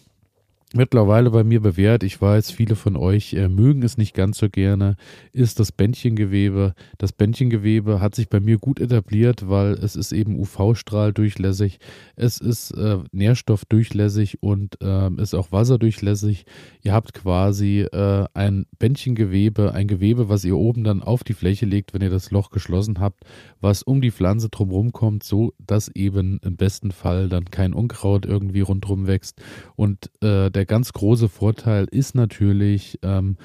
mittlerweile 0.75 1.31
bei 1.31 1.45
mir 1.45 1.61
bewährt. 1.61 2.03
Ich 2.03 2.21
weiß, 2.21 2.51
viele 2.51 2.75
von 2.75 2.97
euch 2.97 3.35
äh, 3.35 3.49
mögen 3.49 3.83
es 3.83 3.97
nicht 3.97 4.15
ganz 4.15 4.39
so 4.39 4.51
gerne, 4.51 4.97
ist 5.33 5.61
das 5.61 5.73
Bändchengewebe. 5.73 6.75
Das 6.99 7.13
Bändchengewebe 7.13 8.01
hat 8.01 8.15
sich 8.15 8.29
bei 8.29 8.41
mir 8.41 8.59
gut 8.59 8.81
etabliert, 8.81 9.49
weil 9.49 9.75
es 9.75 9.97
ist 9.97 10.13
eben 10.13 10.39
UV-Strahl-durchlässig, 10.39 11.79
es 12.17 12.39
ist 12.39 12.73
äh, 12.73 12.99
Nährstoff-durchlässig 13.13 14.43
und 14.43 14.81
äh, 14.83 15.11
ist 15.23 15.35
auch 15.35 15.53
wasserdurchlässig. 15.53 16.45
Ihr 16.83 16.93
habt 16.93 17.15
quasi 17.15 17.81
äh, 17.81 18.27
ein 18.35 18.67
Bändchengewebe, 18.79 19.73
ein 19.73 19.87
Gewebe, 19.87 20.29
was 20.29 20.45
ihr 20.45 20.57
oben 20.57 20.85
dann 20.85 21.03
auf 21.03 21.25
die 21.25 21.35
Fläche 21.35 21.67
legt, 21.67 21.95
wenn 21.95 22.03
ihr 22.03 22.11
das 22.11 22.31
Loch 22.31 22.51
geschlossen 22.51 22.99
habt, 22.99 23.25
was 23.61 23.83
um 23.83 24.01
die 24.01 24.11
Pflanze 24.11 24.49
drumherum 24.49 24.93
kommt, 24.93 25.23
so 25.23 25.53
dass 25.59 25.89
eben 25.89 26.41
im 26.43 26.57
besten 26.57 26.91
Fall 26.91 27.29
dann 27.29 27.47
kein 27.47 27.75
Unkraut 27.75 28.27
irgendwie 28.27 28.61
rundherum 28.61 29.07
wächst 29.07 29.41
und 29.77 30.11
äh, 30.23 30.51
der 30.51 30.64
der 30.65 30.77
ganz 30.77 30.95
große 30.95 31.29
Vorteil 31.29 31.85
ist 31.91 32.15
natürlich, 32.15 32.99
ähm, 33.03 33.37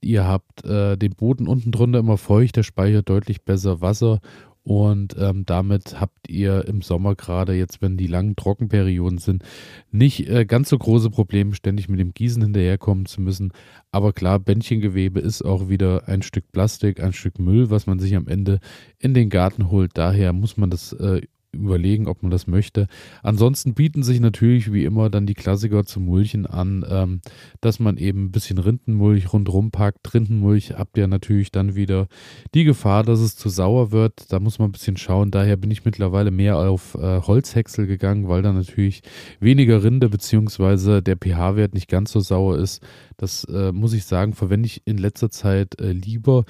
ihr 0.00 0.26
habt 0.26 0.64
äh, 0.64 0.96
den 0.96 1.14
Boden 1.14 1.46
unten 1.46 1.70
drunter 1.70 2.00
immer 2.00 2.18
feucht, 2.18 2.56
der 2.56 2.64
speichert 2.64 3.08
deutlich 3.08 3.44
besser 3.44 3.80
Wasser 3.80 4.18
und 4.64 5.14
ähm, 5.16 5.44
damit 5.46 6.00
habt 6.00 6.28
ihr 6.28 6.66
im 6.66 6.82
Sommer 6.82 7.14
gerade 7.14 7.54
jetzt, 7.54 7.80
wenn 7.80 7.96
die 7.96 8.08
langen 8.08 8.34
Trockenperioden 8.34 9.18
sind, 9.18 9.44
nicht 9.92 10.28
äh, 10.28 10.46
ganz 10.46 10.68
so 10.68 10.76
große 10.76 11.10
Probleme, 11.10 11.54
ständig 11.54 11.88
mit 11.88 12.00
dem 12.00 12.12
Gießen 12.12 12.42
hinterherkommen 12.42 13.06
zu 13.06 13.20
müssen. 13.20 13.52
Aber 13.92 14.12
klar, 14.12 14.40
Bändchengewebe 14.40 15.20
ist 15.20 15.42
auch 15.42 15.68
wieder 15.68 16.08
ein 16.08 16.22
Stück 16.22 16.50
Plastik, 16.50 17.00
ein 17.00 17.12
Stück 17.12 17.38
Müll, 17.38 17.70
was 17.70 17.86
man 17.86 18.00
sich 18.00 18.16
am 18.16 18.26
Ende 18.26 18.58
in 18.98 19.14
den 19.14 19.30
Garten 19.30 19.70
holt. 19.70 19.92
Daher 19.94 20.32
muss 20.32 20.56
man 20.56 20.70
das 20.70 20.92
äh, 20.94 21.20
überlegen, 21.54 22.08
ob 22.08 22.22
man 22.22 22.30
das 22.30 22.46
möchte. 22.46 22.86
Ansonsten 23.22 23.74
bieten 23.74 24.02
sich 24.02 24.20
natürlich 24.20 24.72
wie 24.72 24.84
immer 24.84 25.10
dann 25.10 25.26
die 25.26 25.34
Klassiker 25.34 25.84
zum 25.84 26.04
Mulchen 26.04 26.46
an, 26.46 26.84
ähm, 26.88 27.20
dass 27.60 27.80
man 27.80 27.96
eben 27.96 28.24
ein 28.26 28.30
bisschen 28.32 28.58
Rindenmulch 28.58 29.32
rundherum 29.32 29.70
packt. 29.70 30.12
Rindenmulch 30.12 30.74
habt 30.76 30.96
ihr 30.96 31.06
natürlich 31.06 31.50
dann 31.50 31.74
wieder 31.74 32.08
die 32.54 32.64
Gefahr, 32.64 33.02
dass 33.02 33.20
es 33.20 33.36
zu 33.36 33.48
sauer 33.48 33.92
wird. 33.92 34.32
Da 34.32 34.40
muss 34.40 34.58
man 34.58 34.68
ein 34.68 34.72
bisschen 34.72 34.96
schauen. 34.96 35.30
Daher 35.30 35.56
bin 35.56 35.70
ich 35.70 35.84
mittlerweile 35.84 36.30
mehr 36.30 36.58
auf 36.58 36.94
äh, 36.94 37.20
Holzhäcksel 37.20 37.86
gegangen, 37.86 38.28
weil 38.28 38.42
da 38.42 38.52
natürlich 38.52 39.02
weniger 39.40 39.82
Rinde 39.82 40.08
bzw. 40.08 41.00
der 41.00 41.16
pH-Wert 41.16 41.74
nicht 41.74 41.88
ganz 41.88 42.12
so 42.12 42.20
sauer 42.20 42.58
ist. 42.58 42.82
Das 43.16 43.44
äh, 43.44 43.72
muss 43.72 43.92
ich 43.92 44.04
sagen, 44.04 44.32
verwende 44.32 44.66
ich 44.66 44.82
in 44.84 44.98
letzter 44.98 45.30
Zeit 45.30 45.80
äh, 45.80 45.92
lieber. 45.92 46.44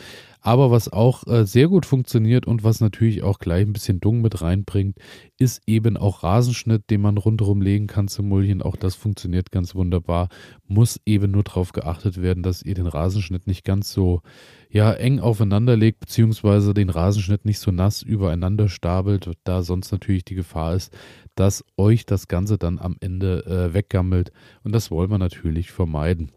Aber 0.46 0.70
was 0.70 0.92
auch 0.92 1.26
äh, 1.26 1.46
sehr 1.46 1.68
gut 1.68 1.86
funktioniert 1.86 2.46
und 2.46 2.64
was 2.64 2.80
natürlich 2.80 3.22
auch 3.22 3.38
gleich 3.38 3.62
ein 3.62 3.72
bisschen 3.72 4.00
Dung 4.00 4.20
mit 4.20 4.42
reinbringt, 4.42 4.98
ist 5.38 5.62
eben 5.66 5.96
auch 5.96 6.22
Rasenschnitt, 6.22 6.90
den 6.90 7.00
man 7.00 7.16
rundherum 7.16 7.62
legen 7.62 7.86
kann 7.86 8.08
zum 8.08 8.28
Mulchen. 8.28 8.60
Auch 8.60 8.76
das 8.76 8.94
funktioniert 8.94 9.50
ganz 9.52 9.74
wunderbar. 9.74 10.28
Muss 10.66 11.00
eben 11.06 11.30
nur 11.30 11.44
darauf 11.44 11.72
geachtet 11.72 12.20
werden, 12.20 12.42
dass 12.42 12.62
ihr 12.62 12.74
den 12.74 12.86
Rasenschnitt 12.86 13.46
nicht 13.46 13.64
ganz 13.64 13.90
so 13.90 14.20
ja, 14.68 14.92
eng 14.92 15.18
aufeinander 15.18 15.78
legt, 15.78 16.00
beziehungsweise 16.00 16.74
den 16.74 16.90
Rasenschnitt 16.90 17.46
nicht 17.46 17.58
so 17.58 17.70
nass 17.70 18.02
übereinander 18.02 18.68
stapelt, 18.68 19.30
da 19.44 19.62
sonst 19.62 19.92
natürlich 19.92 20.26
die 20.26 20.34
Gefahr 20.34 20.74
ist, 20.74 20.94
dass 21.36 21.64
euch 21.78 22.04
das 22.04 22.28
Ganze 22.28 22.58
dann 22.58 22.78
am 22.78 22.98
Ende 23.00 23.46
äh, 23.46 23.72
weggammelt. 23.72 24.30
Und 24.62 24.72
das 24.72 24.90
wollen 24.90 25.10
wir 25.10 25.18
natürlich 25.18 25.72
vermeiden. 25.72 26.32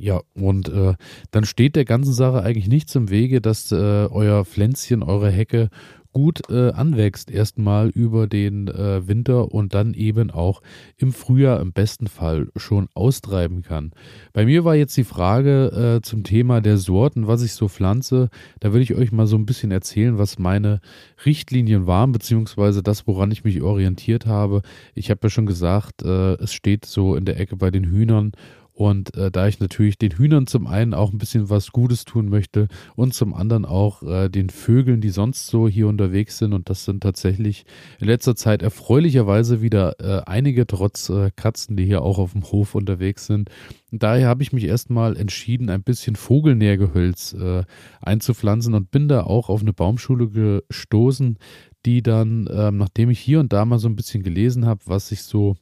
Ja, 0.00 0.20
und 0.34 0.68
äh, 0.68 0.94
dann 1.30 1.44
steht 1.44 1.74
der 1.74 1.84
ganzen 1.84 2.12
Sache 2.12 2.42
eigentlich 2.42 2.68
nichts 2.68 2.94
im 2.94 3.10
Wege, 3.10 3.40
dass 3.40 3.72
äh, 3.72 3.74
euer 3.74 4.44
Pflänzchen, 4.44 5.02
eure 5.02 5.30
Hecke 5.30 5.70
gut 6.12 6.50
äh, 6.50 6.70
anwächst, 6.70 7.30
erstmal 7.30 7.90
über 7.90 8.26
den 8.26 8.68
äh, 8.68 9.06
Winter 9.06 9.52
und 9.52 9.74
dann 9.74 9.94
eben 9.94 10.30
auch 10.30 10.62
im 10.96 11.12
Frühjahr 11.12 11.60
im 11.60 11.72
besten 11.72 12.06
Fall 12.06 12.48
schon 12.56 12.88
austreiben 12.94 13.62
kann. 13.62 13.92
Bei 14.32 14.44
mir 14.44 14.64
war 14.64 14.74
jetzt 14.74 14.96
die 14.96 15.04
Frage 15.04 15.98
äh, 15.98 16.02
zum 16.02 16.24
Thema 16.24 16.60
der 16.60 16.78
Sorten, 16.78 17.26
was 17.26 17.42
ich 17.42 17.52
so 17.52 17.68
pflanze. 17.68 18.30
Da 18.60 18.72
will 18.72 18.80
ich 18.82 18.94
euch 18.94 19.12
mal 19.12 19.26
so 19.26 19.36
ein 19.36 19.46
bisschen 19.46 19.70
erzählen, 19.70 20.18
was 20.18 20.38
meine 20.38 20.80
Richtlinien 21.24 21.86
waren, 21.86 22.12
beziehungsweise 22.12 22.82
das, 22.82 23.06
woran 23.06 23.30
ich 23.30 23.44
mich 23.44 23.62
orientiert 23.62 24.26
habe. 24.26 24.62
Ich 24.94 25.10
habe 25.10 25.20
ja 25.24 25.30
schon 25.30 25.46
gesagt, 25.46 26.02
äh, 26.02 26.34
es 26.34 26.52
steht 26.52 26.84
so 26.84 27.16
in 27.16 27.26
der 27.26 27.38
Ecke 27.38 27.56
bei 27.56 27.70
den 27.70 27.84
Hühnern 27.84 28.32
und 28.78 29.16
äh, 29.16 29.32
da 29.32 29.48
ich 29.48 29.58
natürlich 29.58 29.98
den 29.98 30.12
Hühnern 30.12 30.46
zum 30.46 30.68
einen 30.68 30.94
auch 30.94 31.12
ein 31.12 31.18
bisschen 31.18 31.50
was 31.50 31.72
Gutes 31.72 32.04
tun 32.04 32.28
möchte 32.28 32.68
und 32.94 33.12
zum 33.12 33.34
anderen 33.34 33.64
auch 33.64 34.04
äh, 34.04 34.28
den 34.28 34.50
Vögeln, 34.50 35.00
die 35.00 35.08
sonst 35.08 35.48
so 35.48 35.66
hier 35.66 35.88
unterwegs 35.88 36.38
sind, 36.38 36.52
und 36.52 36.70
das 36.70 36.84
sind 36.84 37.02
tatsächlich 37.02 37.64
in 37.98 38.06
letzter 38.06 38.36
Zeit 38.36 38.62
erfreulicherweise 38.62 39.62
wieder 39.62 39.98
äh, 39.98 40.22
einige, 40.26 40.64
trotz 40.64 41.08
äh, 41.08 41.32
Katzen, 41.34 41.76
die 41.76 41.86
hier 41.86 42.02
auch 42.02 42.18
auf 42.18 42.34
dem 42.34 42.44
Hof 42.44 42.76
unterwegs 42.76 43.26
sind. 43.26 43.50
Und 43.90 44.04
daher 44.04 44.28
habe 44.28 44.44
ich 44.44 44.52
mich 44.52 44.62
erstmal 44.62 45.16
entschieden, 45.16 45.70
ein 45.70 45.82
bisschen 45.82 46.14
Vogelnährgehölz 46.14 47.32
äh, 47.32 47.64
einzupflanzen 48.00 48.74
und 48.74 48.92
bin 48.92 49.08
da 49.08 49.24
auch 49.24 49.48
auf 49.48 49.60
eine 49.60 49.72
Baumschule 49.72 50.28
gestoßen, 50.28 51.38
die 51.84 52.04
dann, 52.04 52.48
ähm, 52.48 52.76
nachdem 52.76 53.10
ich 53.10 53.18
hier 53.18 53.40
und 53.40 53.52
da 53.52 53.64
mal 53.64 53.80
so 53.80 53.88
ein 53.88 53.96
bisschen 53.96 54.22
gelesen 54.22 54.66
habe, 54.66 54.82
was 54.86 55.08
sich 55.08 55.24
so 55.24 55.56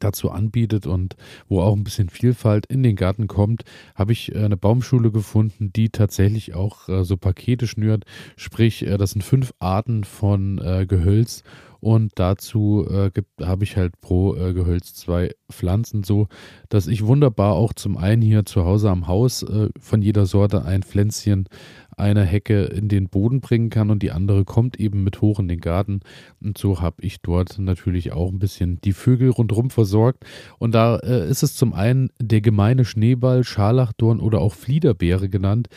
dazu 0.00 0.30
anbietet 0.30 0.86
und 0.86 1.16
wo 1.48 1.60
auch 1.60 1.74
ein 1.74 1.84
bisschen 1.84 2.08
Vielfalt 2.08 2.66
in 2.66 2.82
den 2.82 2.96
Garten 2.96 3.26
kommt, 3.26 3.62
habe 3.94 4.12
ich 4.12 4.34
äh, 4.34 4.38
eine 4.38 4.56
Baumschule 4.56 5.10
gefunden, 5.10 5.72
die 5.72 5.90
tatsächlich 5.90 6.54
auch 6.54 6.88
äh, 6.88 7.04
so 7.04 7.16
Pakete 7.16 7.66
schnürt. 7.66 8.04
Sprich, 8.36 8.86
äh, 8.86 8.96
das 8.96 9.12
sind 9.12 9.22
fünf 9.22 9.52
Arten 9.58 10.04
von 10.04 10.56
Gehölz 10.86 11.42
und 11.80 12.12
dazu 12.16 12.86
habe 13.40 13.64
ich 13.64 13.76
halt 13.76 14.00
pro 14.00 14.32
Gehölz 14.32 14.94
zwei 14.94 15.32
Pflanzen, 15.50 16.04
so 16.04 16.28
dass 16.68 16.86
ich 16.86 17.04
wunderbar 17.04 17.54
auch 17.54 17.72
zum 17.72 17.96
einen 17.96 18.22
hier 18.22 18.44
zu 18.44 18.64
Hause 18.64 18.90
am 18.90 19.08
Haus 19.08 19.44
von 19.80 20.02
jeder 20.02 20.26
Sorte 20.26 20.64
ein 20.64 20.82
Pflänzchen 20.82 21.48
einer 21.96 22.24
Hecke 22.24 22.64
in 22.64 22.88
den 22.88 23.08
Boden 23.08 23.40
bringen 23.40 23.70
kann 23.70 23.90
und 23.90 24.02
die 24.02 24.10
andere 24.10 24.44
kommt 24.44 24.78
eben 24.78 25.04
mit 25.04 25.20
hoch 25.20 25.38
in 25.38 25.48
den 25.48 25.60
Garten. 25.60 26.00
Und 26.40 26.58
so 26.58 26.80
habe 26.80 27.02
ich 27.02 27.20
dort 27.20 27.58
natürlich 27.58 28.12
auch 28.12 28.30
ein 28.30 28.38
bisschen 28.38 28.80
die 28.80 28.92
Vögel 28.92 29.30
rundherum 29.30 29.70
versorgt. 29.70 30.24
Und 30.58 30.74
da 30.74 30.96
äh, 30.96 31.28
ist 31.28 31.42
es 31.42 31.56
zum 31.56 31.72
einen 31.72 32.10
der 32.20 32.40
gemeine 32.40 32.84
Schneeball, 32.84 33.44
Scharlachdorn 33.44 34.20
oder 34.20 34.40
auch 34.40 34.54
Fliederbeere 34.54 35.28
genannt. 35.28 35.68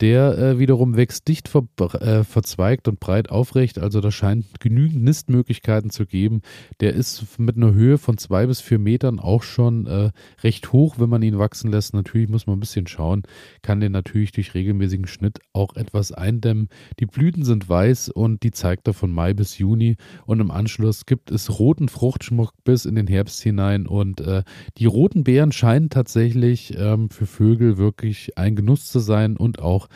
Der 0.00 0.36
äh, 0.36 0.58
wiederum 0.58 0.96
wächst 0.96 1.28
dicht 1.28 1.48
ver 1.48 1.68
äh, 1.78 2.24
verzweigt 2.24 2.88
und 2.88 2.98
breit 2.98 3.30
aufrecht, 3.30 3.78
also 3.78 4.00
da 4.00 4.10
scheint 4.10 4.58
genügend 4.58 5.04
Nistmöglichkeiten 5.04 5.88
zu 5.90 6.04
geben. 6.04 6.42
Der 6.80 6.94
ist 6.94 7.38
mit 7.38 7.56
einer 7.56 7.74
Höhe 7.74 7.96
von 7.96 8.18
zwei 8.18 8.46
bis 8.46 8.60
vier 8.60 8.80
Metern 8.80 9.20
auch 9.20 9.44
schon 9.44 9.86
äh, 9.86 10.10
recht 10.42 10.72
hoch, 10.72 10.96
wenn 10.98 11.08
man 11.08 11.22
ihn 11.22 11.38
wachsen 11.38 11.70
lässt. 11.70 11.94
Natürlich 11.94 12.28
muss 12.28 12.48
man 12.48 12.56
ein 12.56 12.60
bisschen 12.60 12.88
schauen, 12.88 13.22
kann 13.62 13.78
den 13.78 13.92
natürlich 13.92 14.32
durch 14.32 14.54
regelmäßigen 14.54 15.06
Schnitt 15.06 15.38
auch 15.52 15.76
etwas 15.76 16.10
eindämmen. 16.10 16.70
Die 16.98 17.06
Blüten 17.06 17.44
sind 17.44 17.68
weiß 17.68 18.08
und 18.08 18.42
die 18.42 18.50
zeigt 18.50 18.88
er 18.88 18.94
von 18.94 19.12
Mai 19.12 19.32
bis 19.32 19.58
Juni 19.58 19.96
und 20.26 20.40
im 20.40 20.50
Anschluss 20.50 21.06
gibt 21.06 21.30
es 21.30 21.60
roten 21.60 21.88
Fruchtschmuck 21.88 22.52
bis 22.64 22.84
in 22.84 22.96
den 22.96 23.06
Herbst 23.06 23.40
hinein 23.42 23.86
und 23.86 24.20
äh, 24.20 24.42
die 24.76 24.86
roten 24.86 25.22
Beeren 25.22 25.52
scheinen 25.52 25.88
tatsächlich 25.88 26.76
ähm, 26.76 27.10
für 27.10 27.26
Vögel 27.26 27.78
wirklich 27.78 28.36
ein 28.36 28.56
Genuss 28.56 28.86
zu 28.86 28.98
sein 28.98 29.36
und 29.36 29.60
auch 29.60 29.83
auch 29.84 29.88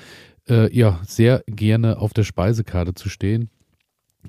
äh, 0.49 0.75
ja, 0.76 1.00
sehr 1.07 1.42
gerne 1.47 1.99
auf 1.99 2.12
der 2.12 2.25
Speisekarte 2.25 2.95
zu 2.95 3.09
stehen. 3.09 3.50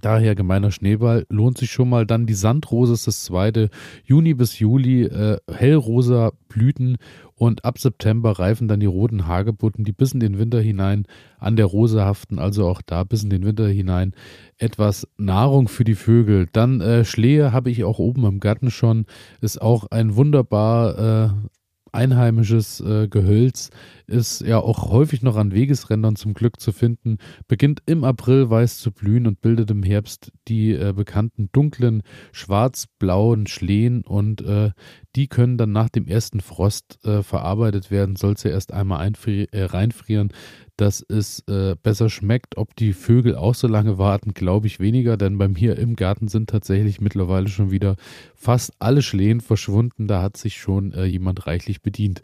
Daher 0.01 0.36
gemeiner 0.36 0.72
Schneeball 0.72 1.25
lohnt 1.30 1.58
sich 1.58 1.72
schon 1.72 1.89
mal. 1.89 2.06
Dann 2.06 2.25
die 2.25 2.36
Sandrose 2.36 2.94
ist 2.94 3.08
das 3.08 3.24
zweite. 3.24 3.70
Juni 4.06 4.34
bis 4.34 4.60
Juli 4.60 5.04
äh, 5.04 5.38
hellrosa 5.51 6.32
Blüten 6.48 6.98
und 7.36 7.66
ab 7.66 7.80
September 7.80 8.38
reifen 8.38 8.68
dann 8.68 8.80
die 8.80 8.86
roten 8.86 9.28
Hagebutten, 9.28 9.84
die 9.84 9.92
bis 9.92 10.13
in 10.13 10.20
den 10.20 10.38
Winter 10.38 10.62
hinein 10.62 11.06
an 11.39 11.56
der 11.56 11.66
Rose 11.66 12.06
haften. 12.06 12.38
Also 12.38 12.68
auch 12.68 12.82
da 12.86 13.04
bis 13.04 13.24
in 13.24 13.30
den 13.30 13.44
Winter 13.44 13.68
hinein 13.68 14.13
etwas 14.58 15.08
Nahrung 15.18 15.68
für 15.68 15.84
die 15.84 15.96
Vögel. 15.96 16.48
Dann 16.54 16.82
äh, 16.82 17.04
Schlehe 17.04 17.51
habe 17.51 17.72
ich 17.72 17.84
auch 17.84 18.00
oben 18.00 18.25
im 18.25 18.39
Garten 18.39 18.72
schon. 18.72 19.06
Ist 19.42 19.62
auch 19.62 19.88
ein 19.89 20.16
wunderbar 20.16 21.34
äh, 21.44 21.50
einheimisches 21.93 22.79
äh, 22.81 23.08
Gehölz 23.08 23.69
ist 24.08 24.41
ja 24.41 24.60
auch 24.60 24.89
häufig 24.89 25.22
noch 25.22 25.36
an 25.36 25.51
Wegesrändern 25.51 26.15
zum 26.15 26.34
Glück 26.34 26.60
zu 26.60 26.72
finden, 26.72 27.17
beginnt 27.48 27.81
im 27.86 28.03
April 28.03 28.50
weiß 28.50 28.79
zu 28.79 28.91
blühen 28.91 29.27
und 29.27 29.41
bildet 29.41 29.72
im 29.72 29.84
Herbst 29.84 30.31
die 30.48 30.72
äh, 30.72 30.93
bekannten 30.96 31.50
dunklen 31.51 32.01
schwarz-blauen 32.31 33.48
Schlehen 33.48 34.01
und 34.01 34.41
äh, 34.41 34.72
die 35.15 35.27
können 35.27 35.58
dann 35.58 35.72
nach 35.72 35.89
dem 35.89 36.08
ersten 36.08 36.39
Frost 36.39 37.03
äh, 37.05 37.24
verarbeitet 37.24 37.91
werden, 37.91 38.15
soll 38.15 38.38
sie 38.38 38.50
erst 38.50 38.74
einmal 38.74 39.00
äh, 39.25 39.63
reinfrieren, 39.63 40.34
dass 40.79 41.05
es 41.07 41.43
äh, 41.48 41.75
besser 41.81 42.09
schmeckt. 42.09 42.57
Ob 42.57 42.75
die 42.75 42.93
Vögel 42.93 43.36
auch 43.36 43.55
so 43.55 43.67
lange 43.67 43.98
warten, 43.98 44.33
glaube 44.33 44.67
ich 44.67 44.79
weniger, 44.79 45.17
denn 45.17 45.38
bei 45.38 45.48
mir 45.48 45.77
im 45.77 45.95
Garten 45.95 46.27
sind 46.29 46.50
tatsächlich 46.50 47.01
mittlerweile 47.01 47.50
schon 47.50 47.71
wieder 47.71 47.98
fast 48.36 48.71
alle 48.79 49.01
Schlehen 49.01 49.41
verschwunden. 49.41 50.07
Da 50.07 50.21
hat 50.21 50.38
sich 50.38 50.57
schon 50.57 50.93
äh, 50.93 51.05
jemand 51.05 51.48
reichlich 51.48 51.81
bedient. 51.81 52.21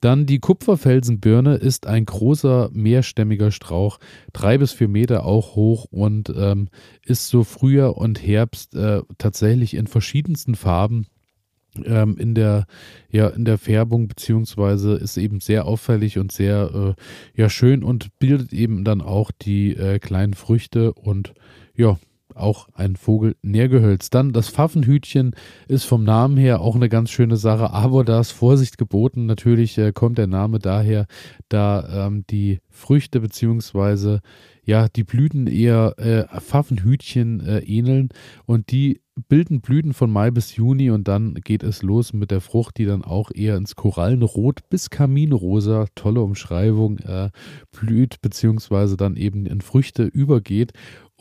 Dann 0.00 0.26
die 0.26 0.40
Kupferfelsenbirne 0.40 1.54
ist 1.54 1.86
ein 1.86 2.04
großer 2.04 2.70
mehrstämmiger 2.72 3.52
Strauch, 3.52 3.98
drei 4.32 4.58
bis 4.58 4.72
vier 4.72 4.88
Meter 4.88 5.24
auch 5.24 5.54
hoch 5.54 5.86
und 5.92 6.32
ähm, 6.36 6.70
ist 7.06 7.28
so 7.28 7.44
Frühjahr 7.44 7.96
und 7.96 8.20
Herbst 8.20 8.74
äh, 8.74 9.02
tatsächlich 9.18 9.74
in 9.74 9.86
verschiedensten 9.86 10.56
Farben 10.56 11.06
ähm, 11.84 12.16
in 12.18 12.34
der 12.34 12.66
ja 13.10 13.28
in 13.28 13.44
der 13.44 13.58
Färbung 13.58 14.08
beziehungsweise 14.08 14.94
ist 14.94 15.16
eben 15.16 15.40
sehr 15.40 15.66
auffällig 15.66 16.18
und 16.18 16.32
sehr 16.32 16.96
äh, 16.96 17.40
ja 17.40 17.48
schön 17.48 17.82
und 17.82 18.18
bildet 18.18 18.52
eben 18.52 18.84
dann 18.84 19.00
auch 19.00 19.30
die 19.30 19.76
äh, 19.76 19.98
kleinen 19.98 20.34
Früchte 20.34 20.92
und 20.92 21.34
ja 21.74 21.98
auch 22.34 22.68
ein 22.74 22.96
Vogel 22.96 23.36
Nährgehölz. 23.42 24.10
Dann 24.10 24.32
das 24.32 24.48
Pfaffenhütchen 24.48 25.34
ist 25.68 25.84
vom 25.84 26.04
Namen 26.04 26.36
her 26.36 26.60
auch 26.60 26.74
eine 26.74 26.88
ganz 26.88 27.10
schöne 27.10 27.36
Sache, 27.36 27.70
aber 27.70 28.04
da 28.04 28.20
ist 28.20 28.32
Vorsicht 28.32 28.78
geboten. 28.78 29.26
Natürlich 29.26 29.78
äh, 29.78 29.92
kommt 29.92 30.18
der 30.18 30.26
Name 30.26 30.58
daher, 30.58 31.06
da 31.48 32.06
ähm, 32.06 32.24
die 32.28 32.60
Früchte 32.68 33.20
beziehungsweise 33.20 34.20
ja 34.64 34.88
die 34.88 35.04
Blüten 35.04 35.46
eher 35.46 35.94
äh, 35.98 36.40
Pfaffenhütchen 36.40 37.40
äh, 37.40 37.58
ähneln 37.60 38.10
und 38.46 38.70
die 38.70 39.00
bilden 39.28 39.60
Blüten 39.60 39.92
von 39.92 40.10
Mai 40.10 40.30
bis 40.30 40.56
Juni 40.56 40.90
und 40.90 41.06
dann 41.06 41.34
geht 41.34 41.62
es 41.62 41.82
los 41.82 42.12
mit 42.12 42.30
der 42.30 42.40
Frucht, 42.40 42.78
die 42.78 42.86
dann 42.86 43.04
auch 43.04 43.30
eher 43.34 43.56
ins 43.56 43.76
Korallenrot 43.76 44.68
bis 44.70 44.88
Kaminrosa, 44.90 45.86
tolle 45.94 46.22
Umschreibung, 46.22 46.98
äh, 47.00 47.30
blüht 47.72 48.22
beziehungsweise 48.22 48.96
dann 48.96 49.16
eben 49.16 49.46
in 49.46 49.60
Früchte 49.60 50.04
übergeht 50.04 50.72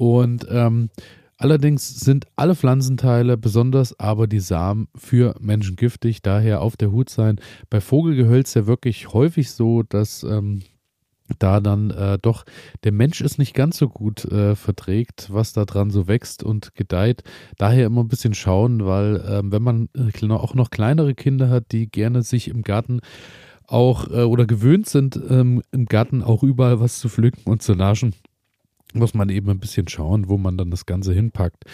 und 0.01 0.47
ähm, 0.49 0.89
allerdings 1.37 1.99
sind 1.99 2.25
alle 2.35 2.55
Pflanzenteile, 2.55 3.37
besonders 3.37 3.99
aber 3.99 4.25
die 4.25 4.39
Samen, 4.39 4.87
für 4.95 5.35
Menschen 5.39 5.75
giftig. 5.75 6.23
Daher 6.23 6.63
auf 6.63 6.75
der 6.75 6.91
Hut 6.91 7.11
sein. 7.11 7.39
Bei 7.69 7.81
Vogelgehölz 7.81 8.55
ja 8.55 8.65
wirklich 8.65 9.13
häufig 9.13 9.51
so, 9.51 9.83
dass 9.83 10.23
ähm, 10.23 10.63
da 11.37 11.59
dann 11.59 11.91
äh, 11.91 12.17
doch 12.19 12.45
der 12.83 12.93
Mensch 12.93 13.21
es 13.21 13.37
nicht 13.37 13.53
ganz 13.53 13.77
so 13.77 13.89
gut 13.89 14.25
äh, 14.25 14.55
verträgt, 14.55 15.27
was 15.31 15.53
da 15.53 15.65
dran 15.65 15.91
so 15.91 16.07
wächst 16.07 16.41
und 16.41 16.73
gedeiht. 16.73 17.21
Daher 17.59 17.85
immer 17.85 18.01
ein 18.01 18.07
bisschen 18.07 18.33
schauen, 18.33 18.87
weil 18.87 19.17
äh, 19.17 19.41
wenn 19.43 19.61
man 19.61 19.89
äh, 19.95 20.27
auch 20.31 20.55
noch 20.55 20.71
kleinere 20.71 21.13
Kinder 21.13 21.51
hat, 21.51 21.65
die 21.73 21.85
gerne 21.85 22.23
sich 22.23 22.47
im 22.47 22.63
Garten 22.63 23.01
auch 23.67 24.09
äh, 24.09 24.23
oder 24.23 24.47
gewöhnt 24.47 24.89
sind, 24.89 25.21
ähm, 25.29 25.61
im 25.71 25.85
Garten 25.85 26.23
auch 26.23 26.41
überall 26.41 26.79
was 26.79 26.97
zu 26.97 27.07
pflücken 27.07 27.43
und 27.45 27.61
zu 27.61 27.75
naschen, 27.75 28.15
muss 28.93 29.13
man 29.13 29.29
eben 29.29 29.49
ein 29.49 29.59
bisschen 29.59 29.87
schauen, 29.87 30.29
wo 30.29 30.37
man 30.37 30.57
dann 30.57 30.71
das 30.71 30.85
Ganze 30.85 31.13
hinpackt. 31.13 31.65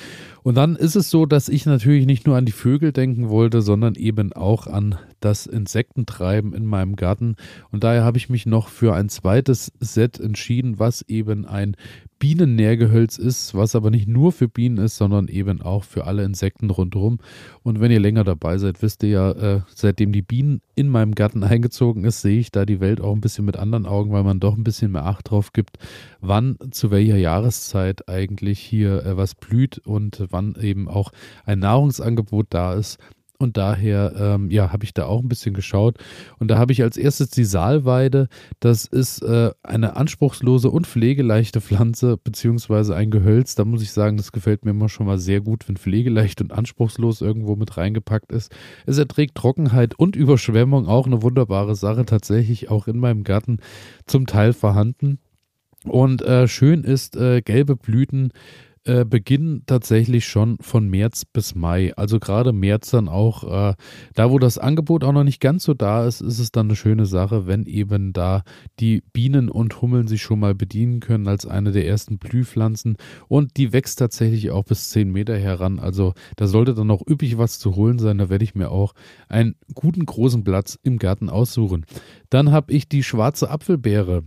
Und 0.43 0.55
dann 0.55 0.75
ist 0.75 0.95
es 0.95 1.09
so, 1.09 1.25
dass 1.25 1.50
ich 1.50 1.65
natürlich 1.65 2.05
nicht 2.05 2.27
nur 2.27 2.38
an 2.38 2.45
die 2.45 2.51
Vögel 2.51 2.91
denken 2.91 3.29
wollte, 3.29 3.62
sondern 3.62 3.95
eben 3.95 4.33
auch 4.33 4.67
an 4.67 4.97
das 5.19 5.45
Insektentreiben 5.45 6.53
in 6.53 6.65
meinem 6.65 6.95
Garten. 6.95 7.36
Und 7.71 7.83
daher 7.83 8.03
habe 8.03 8.17
ich 8.17 8.29
mich 8.29 8.45
noch 8.45 8.69
für 8.69 8.93
ein 8.93 9.09
zweites 9.09 9.71
Set 9.79 10.19
entschieden, 10.19 10.79
was 10.79 11.01
eben 11.03 11.45
ein 11.45 11.75
Bienennährgehölz 12.19 13.17
ist, 13.17 13.53
was 13.53 13.75
aber 13.75 13.91
nicht 13.91 14.07
nur 14.07 14.31
für 14.31 14.47
Bienen 14.47 14.77
ist, 14.77 14.97
sondern 14.97 15.27
eben 15.27 15.62
auch 15.62 15.83
für 15.83 16.05
alle 16.05 16.24
Insekten 16.24 16.69
rundherum. 16.69 17.19
Und 17.63 17.79
wenn 17.79 17.91
ihr 17.91 18.00
länger 18.00 18.24
dabei 18.24 18.57
seid, 18.57 18.81
wisst 18.81 19.03
ihr 19.03 19.09
ja, 19.09 19.31
äh, 19.31 19.62
seitdem 19.74 20.12
die 20.12 20.21
Bienen 20.21 20.62
in 20.75 20.89
meinem 20.89 21.15
Garten 21.15 21.43
eingezogen 21.43 22.03
ist, 22.03 22.21
sehe 22.21 22.39
ich 22.39 22.51
da 22.51 22.65
die 22.65 22.79
Welt 22.79 23.01
auch 23.01 23.13
ein 23.13 23.21
bisschen 23.21 23.45
mit 23.45 23.57
anderen 23.57 23.86
Augen, 23.86 24.12
weil 24.12 24.24
man 24.24 24.39
doch 24.39 24.55
ein 24.55 24.63
bisschen 24.63 24.91
mehr 24.91 25.05
Acht 25.05 25.29
drauf 25.29 25.53
gibt, 25.53 25.77
wann 26.21 26.57
zu 26.71 26.91
welcher 26.91 27.17
Jahreszeit 27.17 28.09
eigentlich 28.09 28.59
hier 28.59 29.05
äh, 29.05 29.17
was 29.17 29.36
blüht 29.36 29.79
und 29.79 30.24
wann 30.29 30.55
eben 30.59 30.88
auch 30.88 31.12
ein 31.45 31.59
Nahrungsangebot 31.59 32.47
da 32.50 32.74
ist. 32.74 32.97
Und 33.39 33.56
daher, 33.56 34.13
ähm, 34.17 34.50
ja, 34.50 34.72
habe 34.72 34.84
ich 34.84 34.96
da 34.96 35.06
auch 35.06 35.22
ein 35.22 35.27
bisschen 35.27 35.53
geschaut. 35.53 35.98
Und 36.39 36.50
da 36.50 36.58
habe 36.58 36.72
ich 36.72 36.82
als 36.82 36.98
erstes 36.98 37.29
die 37.29 37.44
Saalweide. 37.44 38.29
Das 38.60 38.86
ist 38.86 39.22
äh, 39.22 39.51
eine 39.62 39.96
anspruchslose 39.96 40.72
und 40.72 40.88
pflegeleichte 40.88 41.62
Pflanze, 41.62 42.17
beziehungsweise 42.17 42.96
ein 42.96 43.12
Gehölz. 43.12 43.53
Da 43.53 43.63
muss 43.63 43.84
ich 43.84 43.91
sagen, 43.91 44.17
das 44.17 44.32
gefällt 44.32 44.65
mir 44.65 44.72
immer 44.72 44.89
schon 44.89 45.06
mal 45.06 45.20
sehr 45.20 45.41
gut, 45.41 45.67
wenn 45.70 45.77
pflegeleicht 45.77 46.41
und 46.41 46.51
anspruchslos 46.51 47.22
irgendwo 47.22 47.56
mit 47.56 47.77
reingepackt 47.77 48.32
ist. 48.32 48.51
Es 48.88 48.98
erträgt 48.98 49.36
Trockenheit 49.36 49.94
und 50.00 50.15
Überschwemmung, 50.15 50.88
auch 50.88 51.06
eine 51.06 51.22
wunderbare 51.22 51.75
Sache, 51.75 52.06
tatsächlich 52.06 52.72
auch 52.72 52.88
in 52.88 52.98
meinem 52.98 53.24
Garten 53.24 53.60
zum 54.08 54.25
Teil 54.25 54.53
vorhanden. 54.53 55.20
Und 55.84 56.22
äh, 56.24 56.48
schön 56.48 56.84
ist 56.84 57.15
äh, 57.15 57.41
gelbe 57.41 57.75
Blüten 57.75 58.32
äh, 58.88 59.03
beginnen 59.03 59.63
tatsächlich 59.65 60.25
schon 60.25 60.58
von 60.62 60.88
März 60.89 61.25
bis 61.25 61.56
Mai. 61.56 61.94
Also 61.96 62.20
gerade 62.20 62.53
März 62.53 62.91
dann 62.91 63.10
auch, 63.10 63.44
äh, 63.44 63.75
da 64.15 64.32
wo 64.32 64.39
das 64.39 64.58
Angebot 64.58 65.03
auch 65.03 65.12
noch 65.12 65.25
nicht 65.25 65.41
ganz 65.41 65.65
so 65.65 65.74
da 65.74 66.06
ist, 66.08 66.22
ist 66.22 66.39
es 66.39 66.53
dann 66.53 66.67
eine 66.67 66.77
schöne 66.77 67.06
Sache, 67.06 67.48
wenn 67.48 67.65
eben 67.65 68.13
da 68.13 68.44
die 68.79 69.03
Bienen 69.12 69.50
und 69.50 69.82
Hummeln 69.82 70.08
sich 70.08 70.22
schon 70.22 70.39
mal 70.39 70.56
bedienen 70.56 71.01
können 71.01 71.27
als 71.27 71.46
eine 71.46 71.74
der 71.74 71.86
ersten 71.86 72.17
Blühpflanzen. 72.17 72.96
Und 73.27 73.58
die 73.58 73.74
wächst 73.74 74.00
tatsächlich 74.00 74.51
auch 74.51 74.63
bis 74.63 74.89
10 74.91 75.12
Meter 75.12 75.38
heran. 75.38 75.79
Also 75.79 76.13
da 76.38 76.48
sollte 76.48 76.74
dann 76.74 76.88
noch 76.88 77.06
üppig 77.06 77.38
was 77.38 77.60
zu 77.60 77.75
holen 77.75 78.00
sein. 78.00 78.17
Da 78.17 78.29
werde 78.29 78.46
ich 78.46 78.56
mir 78.56 78.72
auch 78.72 78.94
einen 79.27 79.56
guten 79.74 80.06
großen 80.06 80.46
Platz 80.46 80.79
im 80.82 80.98
Garten 80.98 81.29
aussuchen. 81.29 81.86
Dann 82.29 82.51
habe 82.51 82.72
ich 82.72 82.88
die 82.88 83.03
schwarze 83.03 83.50
Apfelbeere 83.50 84.24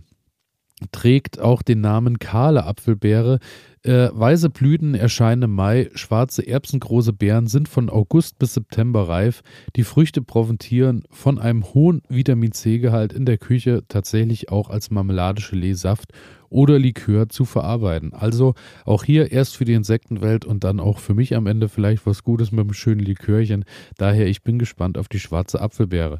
trägt 0.91 1.39
auch 1.39 1.61
den 1.61 1.81
Namen 1.81 2.19
kahle 2.19 2.65
Apfelbeere. 2.65 3.39
Äh, 3.83 4.09
weiße 4.13 4.51
Blüten 4.51 4.93
erscheinen 4.93 5.43
im 5.43 5.55
Mai, 5.55 5.89
schwarze 5.95 6.45
erbsengroße 6.45 7.13
Beeren 7.13 7.47
sind 7.47 7.67
von 7.67 7.89
August 7.89 8.37
bis 8.37 8.53
September 8.53 9.09
reif. 9.09 9.41
Die 9.75 9.83
Früchte 9.83 10.21
profitieren 10.21 11.03
von 11.09 11.39
einem 11.39 11.63
hohen 11.73 12.03
Vitamin 12.07 12.51
C-Gehalt 12.51 13.11
in 13.11 13.25
der 13.25 13.39
Küche, 13.39 13.83
tatsächlich 13.87 14.49
auch 14.49 14.69
als 14.69 14.91
Marmelade, 14.91 15.41
Saft 15.73 16.13
oder 16.49 16.77
Likör 16.77 17.29
zu 17.29 17.45
verarbeiten. 17.45 18.13
Also 18.13 18.53
auch 18.85 19.03
hier 19.03 19.31
erst 19.31 19.57
für 19.57 19.65
die 19.65 19.73
Insektenwelt 19.73 20.45
und 20.45 20.63
dann 20.63 20.79
auch 20.79 20.99
für 20.99 21.15
mich 21.15 21.35
am 21.35 21.47
Ende 21.47 21.67
vielleicht 21.67 22.05
was 22.05 22.23
Gutes 22.23 22.51
mit 22.51 22.59
einem 22.59 22.73
schönen 22.73 22.99
Likörchen. 22.99 23.65
Daher, 23.97 24.27
ich 24.27 24.43
bin 24.43 24.59
gespannt 24.59 24.97
auf 24.97 25.07
die 25.07 25.19
schwarze 25.19 25.59
Apfelbeere. 25.59 26.19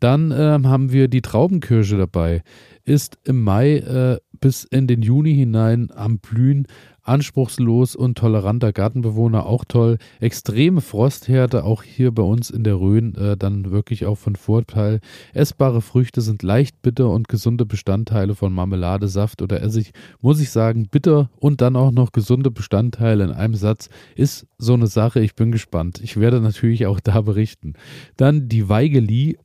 Dann 0.00 0.30
äh, 0.30 0.58
haben 0.64 0.92
wir 0.92 1.08
die 1.08 1.22
Traubenkirsche 1.22 1.96
dabei. 1.96 2.42
Ist 2.84 3.18
im 3.24 3.42
Mai 3.42 3.78
äh, 3.78 4.18
bis 4.40 4.64
in 4.64 4.86
den 4.86 5.02
Juni 5.02 5.34
hinein 5.34 5.90
am 5.94 6.18
Blühen. 6.18 6.66
Anspruchslos 7.02 7.94
und 7.94 8.18
toleranter 8.18 8.72
Gartenbewohner, 8.72 9.46
auch 9.46 9.64
toll. 9.64 9.98
Extreme 10.18 10.80
Frosthärte, 10.80 11.62
auch 11.62 11.84
hier 11.84 12.10
bei 12.10 12.24
uns 12.24 12.50
in 12.50 12.64
der 12.64 12.80
Rhön, 12.80 13.14
äh, 13.14 13.36
dann 13.36 13.70
wirklich 13.70 14.06
auch 14.06 14.16
von 14.16 14.34
Vorteil. 14.34 14.98
Essbare 15.32 15.82
Früchte 15.82 16.20
sind 16.20 16.42
leicht 16.42 16.82
bitter 16.82 17.08
und 17.10 17.28
gesunde 17.28 17.64
Bestandteile 17.64 18.34
von 18.34 18.52
Marmelade, 18.52 19.06
Saft 19.06 19.40
oder 19.40 19.62
Essig. 19.62 19.92
Muss 20.20 20.40
ich 20.40 20.50
sagen, 20.50 20.88
bitter 20.90 21.30
und 21.36 21.60
dann 21.60 21.76
auch 21.76 21.92
noch 21.92 22.10
gesunde 22.10 22.50
Bestandteile 22.50 23.22
in 23.22 23.30
einem 23.30 23.54
Satz 23.54 23.88
ist 24.16 24.48
so 24.58 24.74
eine 24.74 24.88
Sache. 24.88 25.20
Ich 25.20 25.36
bin 25.36 25.52
gespannt. 25.52 26.00
Ich 26.02 26.18
werde 26.18 26.40
natürlich 26.40 26.86
auch 26.86 26.98
da 26.98 27.20
berichten. 27.20 27.74
Dann 28.16 28.48
die 28.48 28.68
Weigeli 28.68 29.38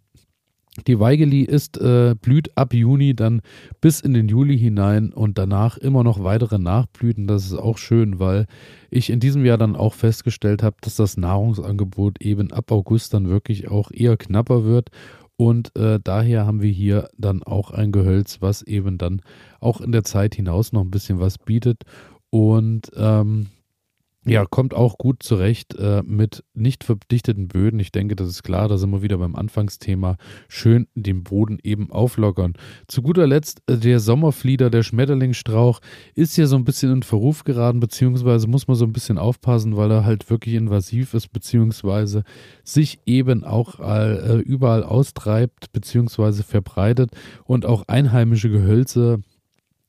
die 0.88 1.00
Weigeli 1.00 1.42
ist, 1.42 1.78
äh, 1.80 2.16
blüht 2.20 2.58
ab 2.58 2.74
Juni 2.74 3.14
dann 3.14 3.42
bis 3.82 4.00
in 4.00 4.14
den 4.14 4.30
Juli 4.30 4.58
hinein 4.58 5.12
und 5.12 5.38
danach 5.38 5.78
immer 5.78 6.04
noch 6.04 6.24
weitere 6.24 6.60
Nachblüten. 6.60 7.28
Das 7.28 7.46
ist 7.46 7.54
auch 7.54 7.78
schön, 7.78 8.20
weil 8.20 8.46
ich 8.90 9.10
in 9.10 9.20
diesem 9.20 9.46
Jahr 9.46 9.58
dann 9.58 9.76
auch 9.76 9.94
festgestellt 9.94 10.64
habe, 10.64 10.78
dass 10.82 10.96
das 10.96 11.18
Nahrungsangebot 11.18 12.22
eben 12.22 12.54
ab 12.54 12.72
August 12.72 13.14
dann 13.14 13.28
wirklich 13.28 13.70
auch 13.70 13.92
eher 13.92 14.16
knapper 14.16 14.64
wird. 14.64 14.92
Und 15.36 15.76
äh, 15.76 16.00
daher 16.02 16.46
haben 16.46 16.62
wir 16.62 16.72
hier 16.72 17.10
dann 17.18 17.44
auch 17.44 17.72
ein 17.72 17.92
Gehölz, 17.92 18.38
was 18.42 18.62
eben 18.62 18.98
dann 18.98 19.22
auch 19.60 19.82
in 19.82 19.92
der 19.92 20.04
Zeit 20.04 20.36
hinaus 20.36 20.72
noch 20.72 20.82
ein 20.82 20.92
bisschen 20.92 21.20
was 21.20 21.38
bietet. 21.38 21.84
Und 22.30 22.92
ähm, 22.96 23.48
ja, 24.24 24.46
kommt 24.46 24.76
auch 24.76 25.00
gut 25.00 25.24
zurecht 25.24 25.74
äh, 25.76 26.04
mit 26.06 26.44
nicht 26.54 26.84
verdichteten 26.84 27.48
Böden. 27.48 27.80
Ich 27.80 27.92
denke, 27.92 28.16
das 28.16 28.30
ist 28.30 28.44
klar, 28.44 28.68
da 28.68 28.78
sind 28.78 28.92
wir 28.92 29.02
wieder 29.02 29.18
beim 29.18 29.36
Anfangsthema. 29.36 30.18
Schön 30.48 30.88
den 30.94 31.24
Boden 31.24 31.58
eben 31.64 31.92
auflockern. 31.92 32.54
Zu 32.88 33.02
guter 33.02 33.26
Letzt, 33.26 33.64
äh, 33.66 33.78
der 33.78 34.00
Sommerflieder, 34.00 34.70
der 34.70 34.84
Schmetterlingsstrauch, 34.84 35.80
ist 36.14 36.36
hier 36.36 36.46
so 36.46 36.56
ein 36.56 36.66
bisschen 36.66 36.92
in 36.92 37.04
Verruf 37.04 37.46
geraten, 37.46 37.80
beziehungsweise 37.80 38.48
muss 38.48 38.68
man 38.68 38.78
so 38.78 38.86
ein 38.86 38.94
bisschen 38.94 39.18
aufpassen, 39.18 39.76
weil 39.76 39.90
er 39.90 40.06
halt 40.06 40.30
wirklich 40.30 40.54
invasiv 40.54 41.16
ist, 41.16 41.30
beziehungsweise 41.30 42.24
sich 42.64 43.00
eben 43.08 43.44
auch 43.44 43.80
äh, 43.80 44.40
überall 44.42 44.84
austreibt, 44.84 45.74
beziehungsweise 45.74 46.44
verbreitet 46.44 47.10
und 47.46 47.66
auch 47.66 47.88
einheimische 47.88 48.52
Gehölze 48.52 49.24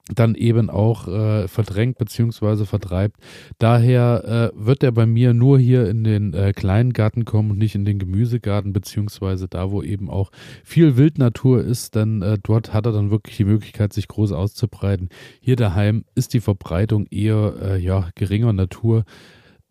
dann 0.09 0.35
eben 0.35 0.69
auch 0.69 1.07
äh, 1.07 1.47
verdrängt 1.47 1.99
bzw. 1.99 2.65
vertreibt. 2.65 3.17
Daher 3.59 4.53
äh, 4.53 4.67
wird 4.67 4.83
er 4.83 4.91
bei 4.91 5.07
mir 5.07 5.33
nur 5.33 5.59
hier 5.59 5.89
in 5.89 6.03
den 6.03 6.35
äh, 6.35 6.53
kleinen 6.53 6.93
Garten 6.93 7.25
kommen 7.25 7.53
und 7.53 7.59
nicht 7.59 7.77
in 7.77 7.85
den 7.85 8.01
Gemüsegarten 8.01 8.73
beziehungsweise 8.73 9.47
da, 9.47 9.71
wo 9.71 9.83
eben 9.83 10.11
auch 10.11 10.31
viel 10.65 10.97
Wildnatur 10.97 11.63
ist, 11.63 11.95
denn 11.95 12.21
äh, 12.21 12.37
dort 12.43 12.75
hat 12.75 12.87
er 12.87 12.93
dann 12.93 13.11
wirklich 13.11 13.37
die 13.37 13.45
Möglichkeit, 13.45 13.93
sich 13.93 14.09
groß 14.09 14.33
auszubreiten. 14.33 15.09
Hier 15.41 15.57
daheim 15.57 16.05
ist 16.15 16.35
die 16.35 16.41
Verbreitung 16.41 17.07
eher 17.07 17.55
äh, 17.63 17.79
ja, 17.79 18.09
geringer 18.17 18.53
Natur. 18.53 19.05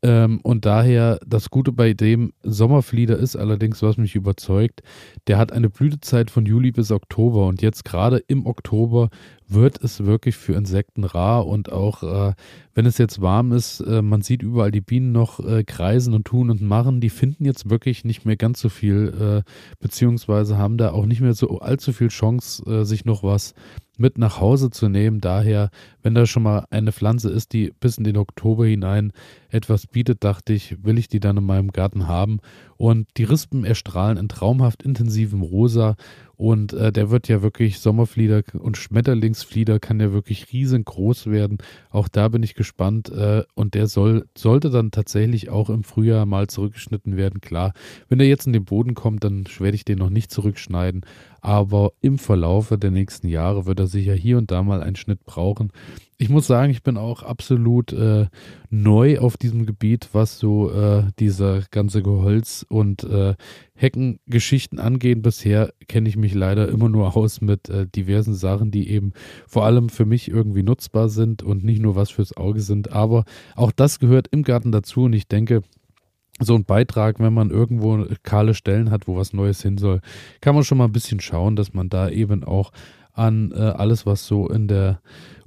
Ähm, 0.03 0.39
und 0.41 0.65
daher 0.65 1.19
das 1.25 1.49
Gute 1.49 1.71
bei 1.71 1.93
dem 1.93 2.33
Sommerflieder 2.41 3.17
ist 3.17 3.35
allerdings, 3.35 3.81
was 3.83 3.97
mich 3.97 4.15
überzeugt, 4.15 4.81
der 5.27 5.37
hat 5.37 5.51
eine 5.51 5.69
Blütezeit 5.69 6.31
von 6.31 6.45
Juli 6.45 6.71
bis 6.71 6.91
Oktober 6.91 7.45
und 7.45 7.61
jetzt 7.61 7.85
gerade 7.85 8.17
im 8.27 8.45
Oktober 8.47 9.09
wird 9.53 9.83
es 9.83 10.05
wirklich 10.05 10.37
für 10.37 10.53
Insekten 10.53 11.03
rar 11.03 11.47
und 11.47 11.71
auch 11.71 12.03
äh, 12.03 12.33
wenn 12.73 12.86
es 12.86 12.97
jetzt 12.97 13.21
warm 13.21 13.51
ist, 13.51 13.81
äh, 13.81 14.01
man 14.01 14.21
sieht 14.21 14.43
überall 14.43 14.71
die 14.71 14.81
Bienen 14.81 15.12
noch 15.12 15.39
äh, 15.39 15.63
kreisen 15.63 16.13
und 16.13 16.25
tun 16.25 16.49
und 16.49 16.62
machen, 16.62 17.01
die 17.01 17.10
finden 17.10 17.45
jetzt 17.45 17.69
wirklich 17.69 18.05
nicht 18.05 18.25
mehr 18.25 18.38
ganz 18.38 18.62
so 18.62 18.69
viel, 18.69 19.43
äh, 19.45 19.51
beziehungsweise 19.79 20.57
haben 20.57 20.77
da 20.77 20.91
auch 20.91 21.05
nicht 21.05 21.21
mehr 21.21 21.34
so 21.34 21.60
allzu 21.60 21.93
viel 21.93 22.10
Chance, 22.10 22.63
äh, 22.65 22.86
sich 22.86 23.05
noch 23.05 23.23
was 23.23 23.53
mit 24.01 24.17
nach 24.17 24.41
Hause 24.41 24.69
zu 24.69 24.89
nehmen. 24.89 25.21
Daher, 25.21 25.69
wenn 26.01 26.15
da 26.15 26.25
schon 26.25 26.43
mal 26.43 26.65
eine 26.69 26.91
Pflanze 26.91 27.29
ist, 27.29 27.53
die 27.53 27.71
bis 27.79 27.97
in 27.97 28.03
den 28.03 28.17
Oktober 28.17 28.65
hinein 28.65 29.13
etwas 29.49 29.88
bietet, 29.88 30.23
dachte 30.23 30.53
ich, 30.53 30.84
will 30.84 30.97
ich 30.97 31.07
die 31.07 31.19
dann 31.19 31.38
in 31.38 31.45
meinem 31.45 31.71
Garten 31.71 32.07
haben. 32.07 32.39
Und 32.77 33.07
die 33.17 33.23
Rispen 33.23 33.63
erstrahlen 33.63 34.17
in 34.17 34.27
traumhaft 34.27 34.81
intensivem 34.81 35.43
Rosa 35.43 35.95
und 36.36 36.73
äh, 36.73 36.91
der 36.91 37.12
wird 37.12 37.27
ja 37.27 37.43
wirklich 37.43 37.79
Sommerflieder 37.79 38.41
und 38.57 38.75
Schmetterlingsflieder 38.75 39.79
kann 39.79 39.99
ja 39.99 40.12
wirklich 40.12 40.51
riesengroß 40.51 41.27
werden. 41.27 41.60
Auch 41.91 42.07
da 42.07 42.27
bin 42.29 42.41
ich 42.41 42.55
gespannt. 42.62 43.10
Äh, 43.10 43.43
und 43.56 43.74
der 43.74 43.88
soll, 43.88 44.28
sollte 44.38 44.69
dann 44.69 44.91
tatsächlich 44.91 45.50
auch 45.50 45.69
im 45.69 45.84
Frühjahr 45.84 46.26
mal 46.28 46.47
zurückgeschnitten 46.47 47.17
werden. 47.17 47.41
Klar, 47.41 47.74
wenn 48.08 48.19
der 48.19 48.28
jetzt 48.28 48.45
in 48.45 48.54
den 48.54 48.65
Boden 48.65 48.93
kommt, 48.93 49.24
dann 49.24 49.45
werde 49.58 49.76
ich 49.76 49.86
den 49.86 49.97
noch 49.97 50.12
nicht 50.12 50.32
zurückschneiden. 50.32 51.02
Aber 51.41 51.93
im 52.01 52.19
Verlaufe 52.19 52.77
der 52.77 52.91
nächsten 52.91 53.27
Jahre 53.27 53.65
wird 53.65 53.80
er 53.80 53.88
sicher 53.88 54.13
hier 54.13 54.38
und 54.38 54.51
da 54.51 54.62
mal 54.62 54.84
einen 54.84 54.95
Schnitt 54.95 55.25
brauchen. 55.25 55.71
ich 56.19 56.30
muss 56.30 56.45
sagen, 56.45 56.71
ich 56.71 56.84
bin 56.84 56.97
auch 56.97 57.23
absolut 57.23 57.93
äh, 57.93 58.27
neu 58.69 59.17
auf 59.17 59.38
diesem 59.38 59.65
Gebiet, 59.65 60.10
was 60.13 60.38
so 60.38 60.71
äh, 60.71 61.06
diese 61.17 61.63
ganze 61.71 62.04
Geholz- 62.04 62.63
und 62.69 63.04
äh, 63.04 63.34
Heckengeschichten 63.73 64.77
angeht. 64.77 65.23
Bisher 65.23 65.73
kenne 65.88 66.08
ich 66.08 66.17
mich 66.17 66.36
leider 66.36 66.69
immer 66.69 66.89
nur 66.89 67.17
aus 67.17 67.41
mit 67.41 67.69
äh, 67.69 67.88
diversen 67.88 68.36
Sachen, 68.36 68.69
die 68.69 68.91
eben 68.91 69.13
vor 69.47 69.65
allem 69.65 69.89
für 69.89 70.06
mich 70.06 70.30
irgendwie 70.30 70.62
nutzbar 70.62 71.10
sind 71.10 71.41
und 71.41 71.63
nicht 71.63 71.82
nur 71.82 71.95
was 71.95 72.12
fürs 72.12 72.38
Auge 72.38 72.62
sind. 72.62 72.91
Aber 72.91 73.25
auch 73.56 73.71
das 73.71 73.97
gehört 73.97 74.27
im 74.27 74.43
Garten 74.43 74.71
dazu 74.71 75.06
und 75.06 75.13
ich 75.13 75.27
denke, 75.27 75.63
so 76.41 76.56
ein 76.56 76.65
Beitrag, 76.65 77.19
wenn 77.19 77.34
man 77.34 77.49
irgendwo 77.49 78.06
kahle 78.23 78.54
Stellen 78.54 78.91
hat, 78.91 79.08
wo 79.08 79.15
was 79.15 79.34
Neues 79.34 79.62
hin 79.62 79.77
soll, 79.77 80.01
kann 80.41 80.56
man 80.56 80.63
schon 80.63 80.77
mal 80.77 80.86
ein 80.86 80.91
bisschen 80.91 81.19
schauen, 81.19 81.56
dass 81.56 81.73
man 81.73 81.89
da 81.89 82.10
eben 82.10 82.43
auch 82.43 82.71
an 83.13 83.52
äh, 83.52 83.60
alles, 83.60 84.06
was 84.06 84.26
so 84.26 84.47
in 84.47 84.67
der 84.67 85.02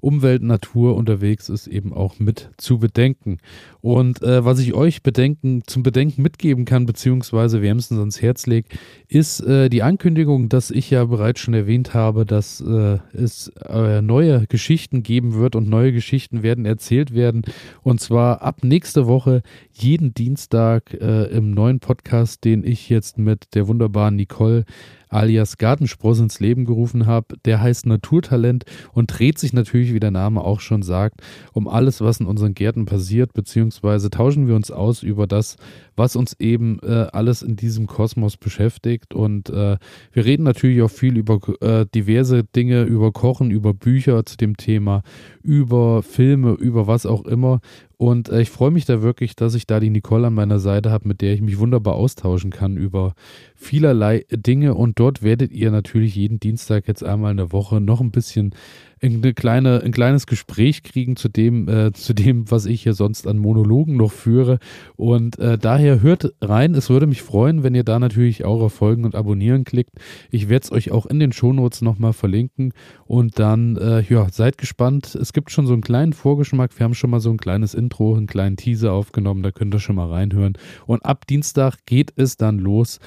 Umwelt, 0.05 0.43
Natur 0.43 0.97
unterwegs 0.97 1.49
ist, 1.49 1.67
eben 1.67 1.95
auch 1.95 2.19
mit 2.19 2.51
zu 2.59 2.79
bedenken. 2.79 3.39
Und 3.81 4.23
äh, 4.23 4.45
was 4.45 4.59
ich 4.59 4.75
euch 4.75 5.03
bedenken, 5.03 5.63
zum 5.67 5.83
Bedenken 5.83 6.21
mitgeben 6.21 6.67
kann, 6.67 6.85
beziehungsweise 6.85 7.63
wärmstens 7.63 7.99
ans 7.99 8.21
Herz 8.21 8.47
legt, 8.47 8.79
ist 9.09 9.41
äh, 9.41 9.71
die 9.71 9.83
Ankündigung, 9.83 10.51
dass 10.51 10.71
ich 10.71 10.91
ja 10.91 11.07
bereits 11.07 11.41
schon 11.41 11.55
erwähnt 11.55 11.95
habe, 11.95 12.27
dass 12.27 12.61
äh, 12.61 12.99
es 13.15 13.49
äh, 13.67 14.03
neue 14.03 14.47
Geschichten 14.47 15.03
geben 15.03 15.35
wird 15.35 15.57
und 15.57 15.71
neue 15.71 15.93
Geschichten 15.93 16.43
werden 16.43 16.67
erzählt 16.67 17.15
werden. 17.15 17.43
Und 17.83 18.01
zwar 18.01 18.43
ab 18.43 18.59
nächste 18.63 19.07
Woche 19.07 19.43
jeden 19.73 20.13
Dienstag 20.13 20.93
äh, 20.93 21.25
im 21.35 21.53
neuen 21.53 21.81
Podcast, 21.81 22.45
den 22.45 22.63
ich 22.63 22.91
jetzt 22.91 23.17
mit 23.17 23.55
der 23.55 23.69
wunderbaren 23.69 24.17
Nicole 24.17 24.67
alias 25.15 25.59
Gartenspross 25.59 26.19
ins 26.19 26.41
Leben 26.41 26.65
gerufen 26.65 27.07
habe. 27.07 27.37
Der 27.45 27.61
heißt 27.61 27.87
Naturtalent 27.87 28.65
und 28.93 29.19
dreht 29.19 29.39
sich 29.39 29.53
natürlich, 29.53 29.95
wie 29.95 30.01
der 30.01 30.11
Name 30.11 30.43
auch 30.43 30.61
schon 30.61 30.83
sagt, 30.83 31.21
um 31.53 31.69
alles, 31.69 32.01
was 32.01 32.21
in 32.21 32.27
unseren 32.27 32.55
Gärten 32.55 32.85
passiert, 32.85 33.33
beziehungsweise 33.33 34.11
tauschen 34.11 34.49
wir 34.49 34.57
uns 34.57 34.71
aus 34.71 35.03
über 35.03 35.27
das, 35.27 35.57
was 35.97 36.17
uns 36.17 36.35
eben 36.41 36.79
äh, 36.83 37.07
alles 37.13 37.43
in 37.43 37.57
diesem 37.57 37.87
Kosmos 37.87 38.37
beschäftigt. 38.37 39.15
Und 39.15 39.51
äh, 39.51 39.79
wir 40.13 40.25
reden 40.25 40.43
natürlich 40.43 40.83
auch 40.83 40.91
viel 40.91 41.17
über 41.17 41.39
äh, 41.61 41.87
diverse 41.95 42.45
Dinge, 42.45 42.83
über 42.83 43.13
Kochen, 43.13 43.51
über 43.51 43.73
Bücher 43.73 44.27
zu 44.27 44.37
dem 44.37 44.57
Thema, 44.57 45.03
über 45.43 46.03
Filme, 46.03 46.53
über 46.53 46.87
was 46.87 47.07
auch 47.07 47.25
immer. 47.25 47.61
Und 47.97 48.29
äh, 48.29 48.41
ich 48.41 48.51
freue 48.51 48.71
mich 48.71 48.85
da 48.85 49.03
wirklich, 49.03 49.37
dass 49.37 49.55
ich 49.55 49.67
da 49.67 49.81
die 49.81 49.91
Nicole 49.91 50.27
an 50.27 50.35
meiner 50.35 50.59
Seite 50.59 50.91
habe, 50.91 51.09
mit 51.09 51.21
der 51.21 51.35
ich 51.35 51.41
mich 51.41 51.59
wunderbar 51.59 51.95
austauschen 51.95 52.51
kann 52.51 52.77
über 52.77 53.15
vielerlei 53.55 54.25
Dinge. 54.31 54.75
Und 54.75 54.99
dort 54.99 55.23
werdet 55.23 55.53
ihr 55.53 55.71
natürlich 55.71 56.15
jeden 56.15 56.41
Dienstag 56.41 56.89
jetzt 56.89 57.05
einmal 57.05 57.31
in 57.31 57.37
der 57.39 57.53
Woche 57.53 57.81
noch 57.81 58.01
ein 58.01 58.11
bisschen 58.11 58.55
eine 59.03 59.35
kleine, 59.35 59.83
ein 59.83 59.93
kleines 59.93 60.27
Gespräch 60.27 60.83
kriegen 60.83 61.17
zu 61.17 61.29
dem, 61.29 61.69
äh, 61.69 61.93
zu 61.93 62.15
dem, 62.15 62.51
was 62.51 62.67
ich 62.67 62.83
hier 62.83 62.95
sonst 62.95 63.27
an 63.27 63.39
Monologen 63.39 63.97
noch 63.97 64.13
führe. 64.13 64.59
Und 64.97 65.39
äh, 65.39 65.59
daher 65.59 66.01
hört 66.01 66.33
rein. 66.41 66.75
Es 66.75 66.91
würde 66.91 67.07
mich 67.07 67.23
freuen, 67.23 67.63
wenn 67.63 67.75
ihr 67.75 67.85
da 67.85 67.99
natürlich 67.99 68.45
auch 68.45 68.61
auf 68.63 68.73
Folgen 68.73 69.05
und 69.05 69.15
Abonnieren 69.15 69.65
klickt. 69.65 69.93
Ich 70.31 70.49
werde 70.49 70.65
es 70.65 70.73
euch 70.73 70.91
auch 70.91 71.07
in 71.07 71.19
den 71.19 71.33
Shownotes 71.33 71.83
nochmal 71.83 72.13
verlinken. 72.13 72.73
Und 73.05 73.39
dann, 73.39 73.77
äh, 73.77 74.03
ja, 74.03 74.29
seid 74.31 74.59
gespannt. 74.59 75.15
Es 75.15 75.33
gibt 75.33 75.51
schon 75.51 75.67
so 75.67 75.73
einen 75.73 75.83
kleinen 75.83 76.13
Vorgeschmack. 76.13 76.79
Wir 76.79 76.85
haben 76.85 76.95
schon 76.95 77.11
mal 77.11 77.21
so 77.21 77.31
ein 77.31 77.39
kleines 77.39 77.75
Intro, 77.75 78.15
einen 78.15 78.27
kleinen 78.27 78.57
Teaser 78.57 78.93
aufgenommen. 78.93 79.43
Da 79.43 79.51
könnt 79.51 79.75
ihr 79.75 79.81
schon 79.81 79.97
mal 79.97 80.09
reinhören. 80.09 80.55
Und 80.87 81.05
ab 81.05 81.27
Dienstag 81.27 81.85
geht 81.87 82.13
es 82.17 82.37
dann 82.37 82.59
los 82.59 83.01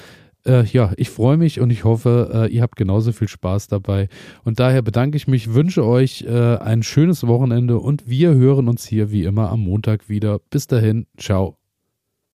äh, 0.48 0.64
ja, 0.64 0.92
ich 0.96 1.10
freue 1.10 1.36
mich 1.36 1.60
und 1.60 1.70
ich 1.70 1.84
hoffe, 1.84 2.30
äh, 2.48 2.52
ihr 2.52 2.62
habt 2.62 2.76
genauso 2.76 3.12
viel 3.12 3.28
Spaß 3.28 3.68
dabei. 3.68 4.08
Und 4.44 4.58
daher 4.58 4.82
bedanke 4.82 5.16
ich 5.16 5.28
mich, 5.28 5.54
wünsche 5.54 5.84
euch 5.84 6.22
äh, 6.22 6.56
ein 6.56 6.82
schönes 6.82 7.26
Wochenende 7.26 7.78
und 7.78 8.08
wir 8.08 8.34
hören 8.34 8.68
uns 8.68 8.86
hier 8.86 9.10
wie 9.10 9.24
immer 9.24 9.50
am 9.50 9.60
Montag 9.60 10.08
wieder. 10.08 10.40
Bis 10.50 10.66
dahin, 10.66 11.06
ciao. 11.16 11.57